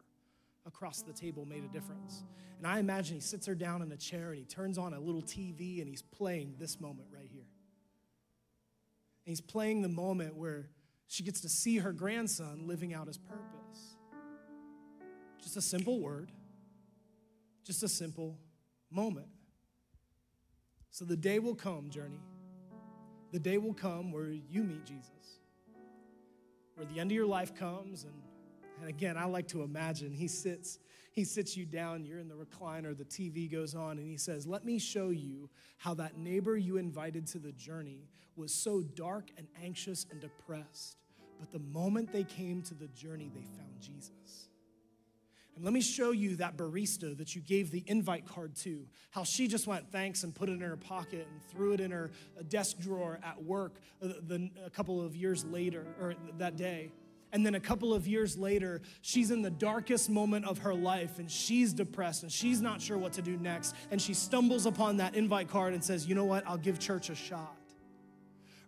across 0.65 1.01
the 1.01 1.13
table 1.13 1.45
made 1.45 1.63
a 1.63 1.67
difference. 1.67 2.23
And 2.57 2.65
I 2.65 2.79
imagine 2.79 3.15
he 3.15 3.21
sits 3.21 3.45
her 3.47 3.55
down 3.55 3.81
in 3.81 3.91
a 3.91 3.97
chair 3.97 4.29
and 4.29 4.37
he 4.37 4.45
turns 4.45 4.77
on 4.77 4.93
a 4.93 4.99
little 4.99 5.21
TV 5.21 5.79
and 5.79 5.87
he's 5.87 6.01
playing 6.01 6.55
this 6.57 6.79
moment 6.79 7.09
right 7.11 7.29
here. 7.31 7.47
And 9.25 9.31
he's 9.31 9.41
playing 9.41 9.81
the 9.81 9.89
moment 9.89 10.35
where 10.35 10.69
she 11.07 11.23
gets 11.23 11.41
to 11.41 11.49
see 11.49 11.77
her 11.77 11.93
grandson 11.93 12.67
living 12.67 12.93
out 12.93 13.07
his 13.07 13.17
purpose. 13.17 13.97
Just 15.41 15.57
a 15.57 15.61
simple 15.61 15.99
word, 15.99 16.31
just 17.63 17.83
a 17.83 17.89
simple 17.89 18.37
moment. 18.89 19.27
So 20.89 21.05
the 21.05 21.17
day 21.17 21.39
will 21.39 21.55
come, 21.55 21.89
journey. 21.89 22.21
The 23.31 23.39
day 23.39 23.57
will 23.57 23.73
come 23.73 24.11
where 24.11 24.29
you 24.29 24.63
meet 24.63 24.85
Jesus, 24.85 25.39
where 26.75 26.85
the 26.85 26.99
end 26.99 27.11
of 27.11 27.15
your 27.15 27.25
life 27.25 27.55
comes 27.55 28.03
and 28.03 28.13
And 28.79 28.89
again, 28.89 29.17
I 29.17 29.25
like 29.25 29.47
to 29.49 29.61
imagine 29.61 30.11
he 30.11 30.27
sits 30.27 30.79
he 31.13 31.23
sits 31.23 31.55
you 31.55 31.65
down, 31.65 32.05
you're 32.05 32.17
in 32.17 32.27
the 32.27 32.33
recliner, 32.33 32.97
the 32.97 33.05
TV 33.05 33.49
goes 33.49 33.75
on, 33.75 33.99
and 33.99 34.07
he 34.07 34.17
says, 34.17 34.47
Let 34.47 34.65
me 34.65 34.79
show 34.79 35.09
you 35.11 35.47
how 35.77 35.93
that 35.93 36.17
neighbor 36.17 36.57
you 36.57 36.77
invited 36.77 37.27
to 37.27 37.39
the 37.39 37.51
journey 37.51 38.09
was 38.35 38.51
so 38.51 38.81
dark 38.81 39.29
and 39.37 39.47
anxious 39.63 40.07
and 40.09 40.19
depressed. 40.19 40.97
But 41.39 41.51
the 41.51 41.59
moment 41.59 42.11
they 42.11 42.23
came 42.23 42.63
to 42.63 42.73
the 42.73 42.87
journey, 42.87 43.29
they 43.31 43.43
found 43.43 43.79
Jesus. 43.79 44.49
And 45.55 45.63
let 45.63 45.71
me 45.71 45.81
show 45.81 46.09
you 46.09 46.37
that 46.37 46.57
barista 46.57 47.15
that 47.17 47.35
you 47.35 47.41
gave 47.41 47.69
the 47.69 47.83
invite 47.85 48.25
card 48.25 48.55
to, 48.63 48.87
how 49.11 49.23
she 49.23 49.47
just 49.47 49.67
went 49.67 49.91
thanks 49.91 50.23
and 50.23 50.33
put 50.33 50.49
it 50.49 50.53
in 50.53 50.61
her 50.61 50.77
pocket 50.77 51.27
and 51.31 51.43
threw 51.51 51.73
it 51.73 51.79
in 51.79 51.91
her 51.91 52.09
desk 52.49 52.79
drawer 52.79 53.19
at 53.23 53.43
work 53.43 53.73
uh, 54.03 54.07
a 54.65 54.69
couple 54.71 54.99
of 54.99 55.15
years 55.15 55.45
later, 55.45 55.85
or 56.01 56.15
that 56.39 56.57
day. 56.57 56.91
And 57.33 57.43
then 57.43 57.55
a 57.55 57.59
couple 57.59 57.95
of 57.95 58.07
years 58.07 58.37
later, 58.37 58.81
she's 59.01 59.31
in 59.31 59.41
the 59.41 59.49
darkest 59.49 60.09
moment 60.09 60.45
of 60.45 60.59
her 60.59 60.73
life 60.73 61.17
and 61.17 61.29
she's 61.29 61.73
depressed 61.73 62.21
and 62.21 62.31
she's 62.31 62.61
not 62.61 62.79
sure 62.79 62.97
what 62.97 63.11
to 63.13 63.23
do 63.23 63.37
next. 63.37 63.75
And 63.89 63.99
she 63.99 64.13
stumbles 64.13 64.67
upon 64.67 64.97
that 64.97 65.15
invite 65.15 65.49
card 65.49 65.73
and 65.73 65.83
says, 65.83 66.07
You 66.07 66.13
know 66.13 66.25
what? 66.25 66.43
I'll 66.47 66.57
give 66.57 66.79
church 66.79 67.09
a 67.09 67.15
shot. 67.15 67.57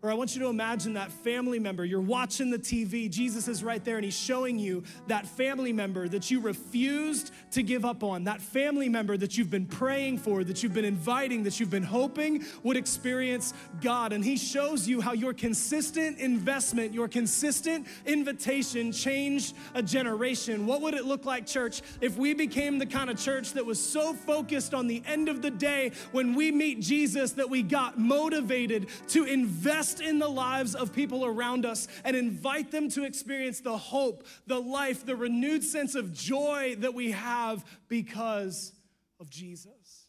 Or 0.06 0.12
I 0.12 0.14
want 0.14 0.36
you 0.36 0.42
to 0.42 0.50
imagine 0.50 0.94
that 0.94 1.12
family 1.12 1.58
member. 1.58 1.84
You're 1.84 2.00
watching 2.00 2.52
the 2.52 2.60
TV, 2.60 3.10
Jesus 3.10 3.48
is 3.48 3.64
right 3.64 3.84
there, 3.84 3.96
and 3.96 4.06
he's 4.06 4.16
showing 4.16 4.60
you 4.60 4.84
that 5.08 5.26
family 5.26 5.74
member 5.74 6.08
that 6.08 6.30
you 6.30 6.40
refused 6.42 7.32
to 7.54 7.64
give 7.64 7.86
up 7.86 8.04
on, 8.04 8.26
that 8.26 8.40
family 8.40 8.88
member 8.88 9.18
that 9.18 9.36
you've 9.36 9.50
been 9.50 9.66
praying 9.66 10.20
for, 10.20 10.44
that 10.44 10.62
you've 10.62 10.76
been 10.76 10.86
inviting, 10.86 11.42
that 11.42 11.60
you've 11.60 11.72
been 11.72 11.82
hoping 11.82 12.46
would 12.62 12.78
experience 12.78 13.56
God. 13.82 14.14
And 14.14 14.24
he 14.24 14.38
shows 14.38 14.88
you 14.88 15.02
how 15.02 15.14
your 15.14 15.34
consistent 15.34 16.20
investment, 16.20 16.94
your 16.94 17.08
consistent 17.08 17.88
invitation 18.06 18.92
changed 18.92 19.56
a 19.74 19.82
generation. 19.82 20.68
What 20.68 20.82
would 20.82 20.94
it 20.94 21.06
look 21.06 21.26
like, 21.26 21.48
church, 21.48 21.82
if 22.00 22.16
we 22.16 22.36
became 22.36 22.78
the 22.78 22.86
kind 22.86 23.10
of 23.10 23.18
church 23.18 23.54
that 23.54 23.66
was 23.66 23.82
so 23.82 24.14
focused 24.14 24.76
on 24.76 24.86
the 24.86 25.02
end 25.08 25.30
of 25.30 25.42
the 25.42 25.50
day 25.50 25.94
when 26.12 26.36
we 26.36 26.52
meet 26.52 26.80
Jesus 26.80 27.32
that 27.32 27.50
we 27.50 27.64
got 27.64 27.98
motivated 27.98 28.86
to 29.08 29.24
invest? 29.24 29.95
Invest 29.96 30.10
in 30.10 30.20
the 30.20 30.28
lives 30.28 30.76
of 30.76 30.94
people 30.94 31.26
around 31.26 31.66
us 31.66 31.88
and 32.04 32.16
invite 32.16 32.72
them 32.72 32.90
to 32.90 33.04
experience 33.04 33.60
the 33.62 33.78
hope, 33.78 34.26
the 34.48 34.60
life, 34.60 35.06
the 35.06 35.16
renewed 35.16 35.64
sense 35.64 35.96
of 35.96 36.14
joy 36.14 36.76
that 36.80 36.94
we 36.94 37.12
have 37.12 37.66
because 37.88 38.74
of 39.20 39.30
Jesus. 39.30 40.05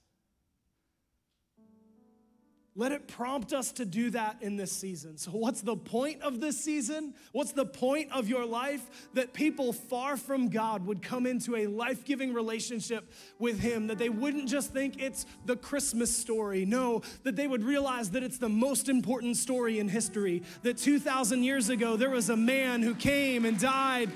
Let 2.78 2.92
it 2.92 3.08
prompt 3.08 3.54
us 3.54 3.72
to 3.72 3.86
do 3.86 4.10
that 4.10 4.36
in 4.42 4.56
this 4.56 4.70
season. 4.70 5.16
So, 5.16 5.30
what's 5.30 5.62
the 5.62 5.76
point 5.76 6.20
of 6.20 6.40
this 6.40 6.62
season? 6.62 7.14
What's 7.32 7.52
the 7.52 7.64
point 7.64 8.12
of 8.12 8.28
your 8.28 8.44
life? 8.44 9.08
That 9.14 9.32
people 9.32 9.72
far 9.72 10.18
from 10.18 10.50
God 10.50 10.84
would 10.84 11.00
come 11.00 11.26
into 11.26 11.56
a 11.56 11.68
life 11.68 12.04
giving 12.04 12.34
relationship 12.34 13.10
with 13.38 13.60
Him, 13.60 13.86
that 13.86 13.96
they 13.96 14.10
wouldn't 14.10 14.46
just 14.46 14.74
think 14.74 15.00
it's 15.00 15.24
the 15.46 15.56
Christmas 15.56 16.14
story. 16.14 16.66
No, 16.66 17.00
that 17.22 17.34
they 17.34 17.46
would 17.46 17.64
realize 17.64 18.10
that 18.10 18.22
it's 18.22 18.36
the 18.36 18.50
most 18.50 18.90
important 18.90 19.38
story 19.38 19.78
in 19.78 19.88
history. 19.88 20.42
That 20.62 20.76
2,000 20.76 21.44
years 21.44 21.70
ago, 21.70 21.96
there 21.96 22.10
was 22.10 22.28
a 22.28 22.36
man 22.36 22.82
who 22.82 22.94
came 22.94 23.46
and 23.46 23.58
died. 23.58 24.10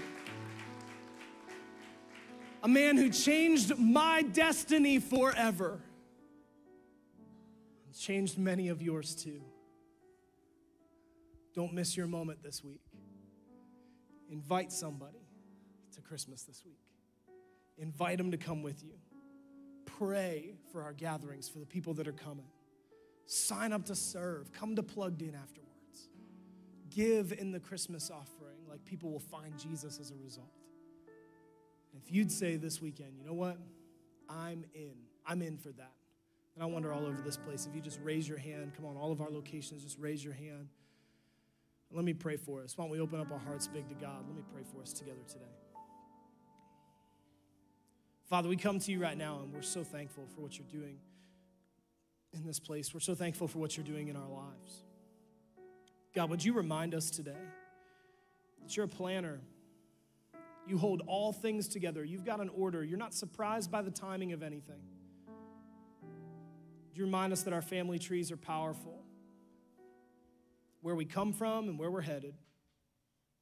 A 2.63 2.69
man 2.69 2.99
who 2.99 3.09
changed 3.09 3.79
my 3.79 4.21
destiny 4.21 4.99
forever 4.99 5.81
changed 8.01 8.39
many 8.39 8.69
of 8.69 8.81
yours 8.81 9.15
too. 9.15 9.43
Don't 11.55 11.75
miss 11.75 11.97
your 11.97 12.07
moment 12.07 12.43
this 12.43 12.65
week. 12.65 12.81
Invite 14.31 14.73
somebody 14.73 15.27
to 15.93 16.01
Christmas 16.01 16.43
this 16.43 16.63
week. 16.65 16.79
Invite 17.77 18.19
them 18.19 18.31
to 18.31 18.37
come 18.37 18.63
with 18.63 18.83
you. 18.83 18.95
Pray 19.85 20.55
for 20.73 20.83
our 20.83 20.93
gatherings, 20.93 21.49
for 21.49 21.59
the 21.59 21.67
people 21.67 21.93
that 21.95 22.09
are 22.09 22.13
coming. 22.13 22.47
Sign 23.27 23.73
up 23.73 23.85
to 23.87 23.95
serve. 23.95 24.51
Come 24.53 24.77
to 24.77 24.83
Plugged 24.83 25.23
In 25.23 25.35
afterwards. 25.35 26.09
Give 26.89 27.33
in 27.33 27.53
the 27.53 27.61
Christmas 27.61 28.11
offering, 28.11 28.57
like 28.69 28.85
people 28.85 29.11
will 29.11 29.21
find 29.21 29.59
Jesus 29.59 29.99
as 30.01 30.11
a 30.11 30.17
result. 30.17 30.51
if 31.97 32.11
you'd 32.13 32.33
say 32.33 32.57
this 32.57 32.81
weekend, 32.81 33.17
you 33.19 33.25
know 33.25 33.35
what? 33.35 33.59
I'm 34.29 34.65
in. 34.75 34.95
I'm 35.27 35.43
in 35.43 35.59
for 35.59 35.71
that. 35.73 35.93
And 36.55 36.63
I 36.63 36.67
wonder 36.67 36.93
all 36.93 37.07
over 37.07 37.23
this 37.23 37.37
place 37.37 37.67
if 37.67 37.75
you 37.75 37.81
just 37.81 38.01
raise 38.03 38.29
your 38.29 38.39
hand, 38.39 38.73
come 38.77 38.85
on, 38.87 38.97
all 38.97 39.13
of 39.13 39.21
our 39.21 39.31
locations, 39.31 39.83
just 39.83 39.99
raise 39.99 40.25
your 40.25 40.35
hand. 40.35 40.69
And 41.89 41.97
let 41.97 42.05
me 42.05 42.13
pray 42.13 42.37
for 42.37 42.63
us. 42.63 42.77
Why 42.77 42.85
don't 42.85 42.93
we 42.93 43.01
open 43.01 43.21
up 43.21 43.31
our 43.33 43.39
hearts 43.39 43.67
big 43.67 43.89
to 43.89 43.95
God? 43.95 44.25
Let 44.27 44.37
me 44.37 44.43
pray 44.53 44.63
for 44.73 44.81
us 44.83 44.93
together 44.93 45.23
today. 45.29 45.45
Father, 48.29 48.49
we 48.49 48.57
come 48.57 48.79
to 48.79 48.93
you 48.93 49.01
right 49.01 49.19
now 49.19 49.41
and 49.43 49.53
we're 49.53 49.63
so 49.63 49.83
thankful 49.83 50.25
for 50.35 50.41
what 50.41 50.57
you're 50.57 50.69
doing 50.71 50.99
in 52.33 52.47
this 52.47 52.61
place. 52.61 52.95
We're 52.95 53.01
so 53.01 53.15
thankful 53.15 53.49
for 53.49 53.59
what 53.59 53.77
you're 53.77 53.87
doing 53.87 54.09
in 54.09 54.17
our 54.17 54.29
lives. 54.29 54.85
God, 56.15 56.31
would 56.31 56.45
you 56.45 56.53
remind 56.53 56.95
us 56.95 57.11
today 57.11 57.43
that 58.63 58.77
you're 58.77 58.87
a 58.87 58.89
planner? 58.89 59.41
You 60.67 60.79
hold 60.79 61.03
all 61.07 61.33
things 61.33 61.67
together. 61.67 62.05
You've 62.05 62.25
got 62.25 62.41
an 62.41 62.51
order. 62.51 62.85
You're 62.85 62.99
not 62.99 63.15
surprised 63.15 63.71
by 63.71 63.83
the 63.83 63.91
timing 63.91 64.33
of 64.33 64.43
anything. 64.43 64.81
You 67.01 67.07
remind 67.07 67.33
us 67.33 67.45
that 67.45 67.55
our 67.55 67.63
family 67.63 67.99
trees 67.99 68.31
are 68.31 68.37
powerful? 68.37 69.03
Where 70.83 70.95
we 70.95 71.07
come 71.07 71.33
from 71.33 71.67
and 71.71 71.79
where 71.79 71.91
we're 71.91 72.03
headed, 72.03 72.35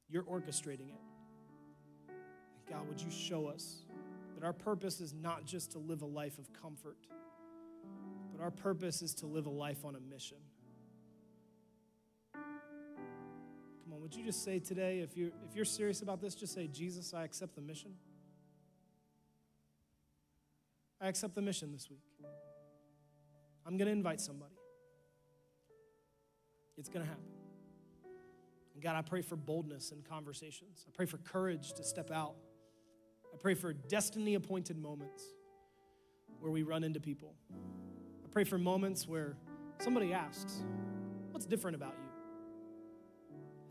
you're 0.07 0.23
orchestrating 0.23 0.87
it. 0.87 1.01
And 2.07 2.69
God, 2.69 2.87
would 2.87 3.01
you 3.01 3.11
show 3.11 3.47
us 3.47 3.79
that 4.35 4.45
our 4.45 4.53
purpose 4.53 5.01
is 5.01 5.13
not 5.13 5.43
just 5.43 5.73
to 5.73 5.77
live 5.77 6.03
a 6.03 6.05
life 6.05 6.39
of 6.39 6.53
comfort, 6.53 6.99
but 8.31 8.41
our 8.41 8.49
purpose 8.49 9.01
is 9.01 9.13
to 9.15 9.25
live 9.25 9.45
a 9.45 9.49
life 9.49 9.83
on 9.83 9.97
a 9.97 9.99
mission. 9.99 10.37
Come 12.33 13.91
on, 13.93 13.99
would 14.01 14.15
you 14.15 14.23
just 14.23 14.41
say 14.41 14.59
today, 14.59 15.01
if 15.01 15.17
you're, 15.17 15.31
if 15.49 15.53
you're 15.53 15.65
serious 15.65 16.01
about 16.01 16.21
this, 16.21 16.33
just 16.33 16.53
say, 16.53 16.67
Jesus, 16.67 17.13
I 17.13 17.25
accept 17.25 17.55
the 17.55 17.61
mission. 17.61 17.91
I 21.01 21.09
accept 21.09 21.35
the 21.35 21.41
mission 21.41 21.73
this 21.73 21.89
week. 21.89 22.08
I'm 23.69 23.77
going 23.77 23.85
to 23.85 23.91
invite 23.91 24.19
somebody. 24.19 24.55
It's 26.75 26.89
going 26.89 27.05
to 27.05 27.07
happen. 27.07 27.23
And 28.73 28.81
God, 28.81 28.95
I 28.95 29.03
pray 29.03 29.21
for 29.21 29.35
boldness 29.35 29.91
in 29.91 30.01
conversations. 30.01 30.87
I 30.87 30.91
pray 30.91 31.05
for 31.05 31.17
courage 31.17 31.73
to 31.73 31.83
step 31.83 32.09
out. 32.09 32.33
I 33.31 33.37
pray 33.37 33.53
for 33.53 33.71
destiny 33.71 34.33
appointed 34.33 34.79
moments 34.79 35.23
where 36.39 36.51
we 36.51 36.63
run 36.63 36.83
into 36.83 36.99
people. 36.99 37.35
I 37.53 38.27
pray 38.31 38.43
for 38.43 38.57
moments 38.57 39.07
where 39.07 39.37
somebody 39.77 40.13
asks, 40.13 40.63
What's 41.29 41.45
different 41.45 41.75
about 41.75 41.93
you? 41.93 42.09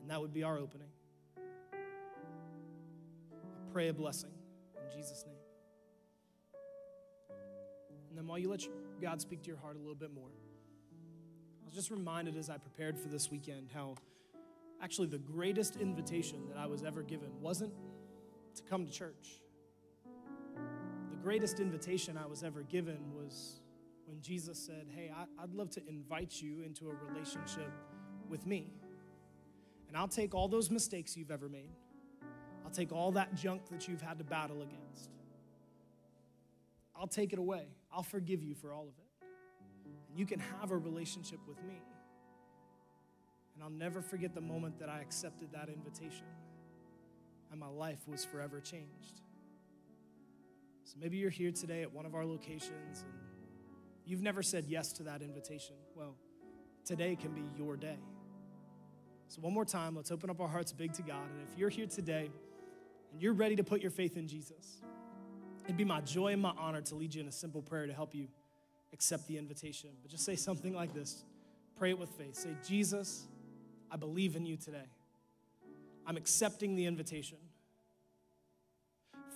And 0.03 0.11
that 0.13 0.21
would 0.21 0.33
be 0.33 0.45
our 0.45 0.59
opening. 0.59 0.91
I 1.37 1.41
pray 3.73 3.89
a 3.89 3.93
blessing 3.93 4.31
in 4.77 4.97
Jesus' 4.97 5.25
name. 5.27 5.35
And 8.11 8.17
then 8.17 8.29
while 8.29 8.39
you 8.39 8.49
let 8.49 8.63
God 9.01 9.21
speak 9.21 9.43
to 9.43 9.49
your 9.49 9.59
heart 9.59 9.77
a 9.77 9.79
little 9.79 9.95
bit 9.95 10.13
more, 10.13 10.31
I 11.63 11.65
was 11.65 11.75
just 11.75 11.91
reminded 11.91 12.37
as 12.37 12.51
I 12.51 12.59
prepared 12.59 12.99
for 12.99 13.09
this 13.09 13.31
weekend 13.31 13.69
how 13.73 13.95
actually 14.83 15.09
the 15.09 15.19
greatest 15.19 15.77
invitation 15.77 16.47
that 16.49 16.57
I 16.57 16.67
was 16.67 16.83
ever 16.83 17.03
given 17.03 17.29
wasn't 17.41 17.73
to 18.55 18.63
come 18.63 18.87
to 18.87 18.93
church. 18.93 19.41
The 21.11 21.17
greatest 21.17 21.61
invitation 21.61 22.17
I 22.17 22.27
was 22.27 22.43
ever 22.43 22.63
given 22.63 22.99
was 23.15 23.61
when 24.07 24.21
Jesus 24.21 24.59
said, 24.59 24.87
Hey, 24.95 25.13
I'd 25.41 25.55
love 25.55 25.71
to 25.71 25.87
invite 25.89 26.41
you 26.41 26.63
into 26.63 26.89
a 26.89 26.95
relationship 27.13 27.71
with 28.29 28.47
me. 28.47 28.73
And 29.89 29.97
I'll 29.97 30.09
take 30.09 30.35
all 30.35 30.49
those 30.49 30.71
mistakes 30.71 31.17
you've 31.17 31.31
ever 31.31 31.49
made, 31.49 31.71
I'll 32.65 32.71
take 32.71 32.93
all 32.93 33.13
that 33.13 33.35
junk 33.35 33.69
that 33.71 33.89
you've 33.89 34.03
had 34.03 34.19
to 34.19 34.25
battle 34.25 34.63
against. 34.63 35.18
I'll 36.99 37.07
take 37.07 37.33
it 37.33 37.39
away. 37.39 37.67
I'll 37.93 38.03
forgive 38.03 38.43
you 38.43 38.55
for 38.55 38.73
all 38.73 38.83
of 38.83 38.95
it. 38.99 39.27
And 39.85 40.19
you 40.19 40.27
can 40.27 40.41
have 40.41 40.71
a 40.71 40.77
relationship 40.77 41.39
with 41.47 41.63
me. 41.65 41.81
And 43.55 43.63
I'll 43.63 43.71
never 43.71 44.01
forget 44.03 44.35
the 44.35 44.41
moment 44.41 44.79
that 44.81 44.89
I 44.89 45.01
accepted 45.01 45.53
that 45.53 45.69
invitation 45.69 46.27
and 47.51 47.61
my 47.61 47.69
life 47.69 47.99
was 48.07 48.25
forever 48.25 48.61
changed. 48.61 49.21
So 50.85 50.97
maybe 51.01 51.17
you're 51.17 51.31
here 51.31 51.51
today 51.51 51.83
at 51.83 51.93
one 51.93 52.07
of 52.07 52.15
our 52.15 52.25
locations 52.25 53.03
and 53.03 53.13
you've 54.07 54.23
never 54.23 54.43
said 54.43 54.65
yes 54.69 54.93
to 54.95 55.03
that 55.05 55.23
invitation. 55.23 55.75
Well, 55.95 56.15
today 56.85 57.17
can 57.17 57.33
be 57.33 57.45
your 57.57 57.77
day. 57.77 57.99
So, 59.29 59.43
one 59.43 59.53
more 59.53 59.67
time, 59.67 59.95
let's 59.95 60.11
open 60.11 60.31
up 60.31 60.41
our 60.41 60.49
hearts 60.49 60.73
big 60.73 60.95
to 60.95 61.03
God. 61.03 61.29
And 61.31 61.47
if 61.47 61.59
you're 61.59 61.69
here 61.69 61.87
today 61.87 62.31
and 63.13 63.21
you're 63.21 63.35
ready 63.35 63.57
to 63.57 63.65
put 63.65 63.83
your 63.83 63.91
faith 63.91 64.17
in 64.17 64.27
Jesus, 64.27 64.81
It'd 65.69 65.77
be 65.77 65.85
my 65.85 66.01
joy 66.01 66.33
and 66.33 66.41
my 66.41 66.55
honor 66.59 66.81
to 66.81 66.95
lead 66.95 67.15
you 67.15 67.21
in 67.21 67.29
a 67.29 67.33
simple 67.33 67.61
prayer 67.61 67.87
to 67.87 67.93
help 67.93 68.15
you 68.15 68.29
accept 68.95 69.29
the 69.29 69.37
invitation. 69.37 69.91
But 70.01 70.11
just 70.11 70.25
say 70.25 70.35
something 70.35 70.75
like 70.75 70.95
this 70.95 71.25
pray 71.77 71.91
it 71.91 71.99
with 71.99 72.09
faith. 72.11 72.35
Say, 72.35 72.57
Jesus, 72.67 73.27
I 73.91 73.97
believe 73.97 74.35
in 74.35 74.47
you 74.47 74.57
today. 74.57 74.89
I'm 76.07 76.17
accepting 76.17 76.75
the 76.75 76.87
invitation. 76.87 77.37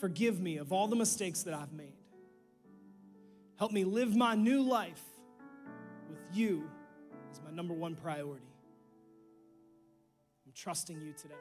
Forgive 0.00 0.40
me 0.40 0.56
of 0.56 0.72
all 0.72 0.88
the 0.88 0.96
mistakes 0.96 1.42
that 1.42 1.54
I've 1.54 1.72
made. 1.72 1.92
Help 3.58 3.70
me 3.70 3.84
live 3.84 4.16
my 4.16 4.34
new 4.34 4.62
life 4.62 5.04
with 6.08 6.18
you 6.32 6.68
as 7.30 7.40
my 7.44 7.50
number 7.50 7.74
one 7.74 7.94
priority. 7.94 8.42
I'm 10.46 10.52
trusting 10.54 11.00
you 11.00 11.12
today. 11.12 11.34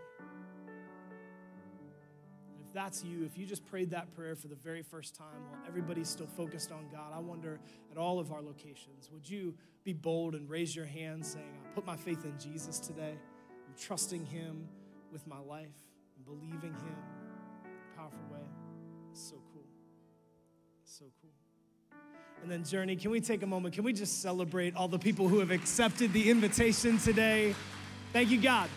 That's 2.74 3.04
you, 3.04 3.26
if 3.26 3.38
you 3.38 3.46
just 3.46 3.66
prayed 3.66 3.90
that 3.92 4.14
prayer 4.16 4.36
for 4.36 4.48
the 4.48 4.56
very 4.56 4.82
first 4.82 5.14
time 5.16 5.28
while 5.50 5.60
everybody's 5.68 6.08
still 6.08 6.28
focused 6.28 6.72
on 6.72 6.86
God, 6.92 7.12
I 7.14 7.20
wonder 7.20 7.60
at 7.92 7.98
all 7.98 8.18
of 8.18 8.32
our 8.32 8.42
locations, 8.42 9.10
would 9.12 9.30
you 9.30 9.54
be 9.84 9.92
bold 9.92 10.36
and 10.36 10.50
raise 10.50 10.74
your 10.76 10.86
hand 10.86 11.26
saying, 11.26 11.46
I 11.66 11.76
put 11.76 11.86
my 11.86 11.98
faith 11.98 12.24
in 12.24 12.34
Jesus 12.40 12.80
today? 12.80 13.14
I'm 13.68 13.74
trusting 13.78 14.26
Him 14.26 14.68
with 15.12 15.28
my 15.28 15.40
life 15.40 15.76
and 16.16 16.26
believing 16.26 16.74
Him 16.74 16.96
in 17.66 17.72
a 17.72 17.98
powerful 17.98 18.20
way. 18.32 18.40
It's 19.12 19.22
so 19.22 19.36
cool. 19.54 19.66
It's 20.84 20.98
so 20.98 21.06
cool. 21.22 21.32
And 22.42 22.50
then, 22.50 22.64
Journey, 22.64 22.96
can 22.96 23.12
we 23.12 23.20
take 23.20 23.44
a 23.44 23.48
moment? 23.48 23.76
Can 23.76 23.84
we 23.84 23.92
just 23.92 24.22
celebrate 24.22 24.76
all 24.76 24.88
the 24.88 24.98
people 24.98 25.28
who 25.28 25.40
have 25.40 25.52
accepted 25.52 26.14
the 26.14 26.30
invitation 26.30 26.98
today? 26.98 27.54
Thank 28.14 28.30
you, 28.30 28.42
God. 28.42 28.70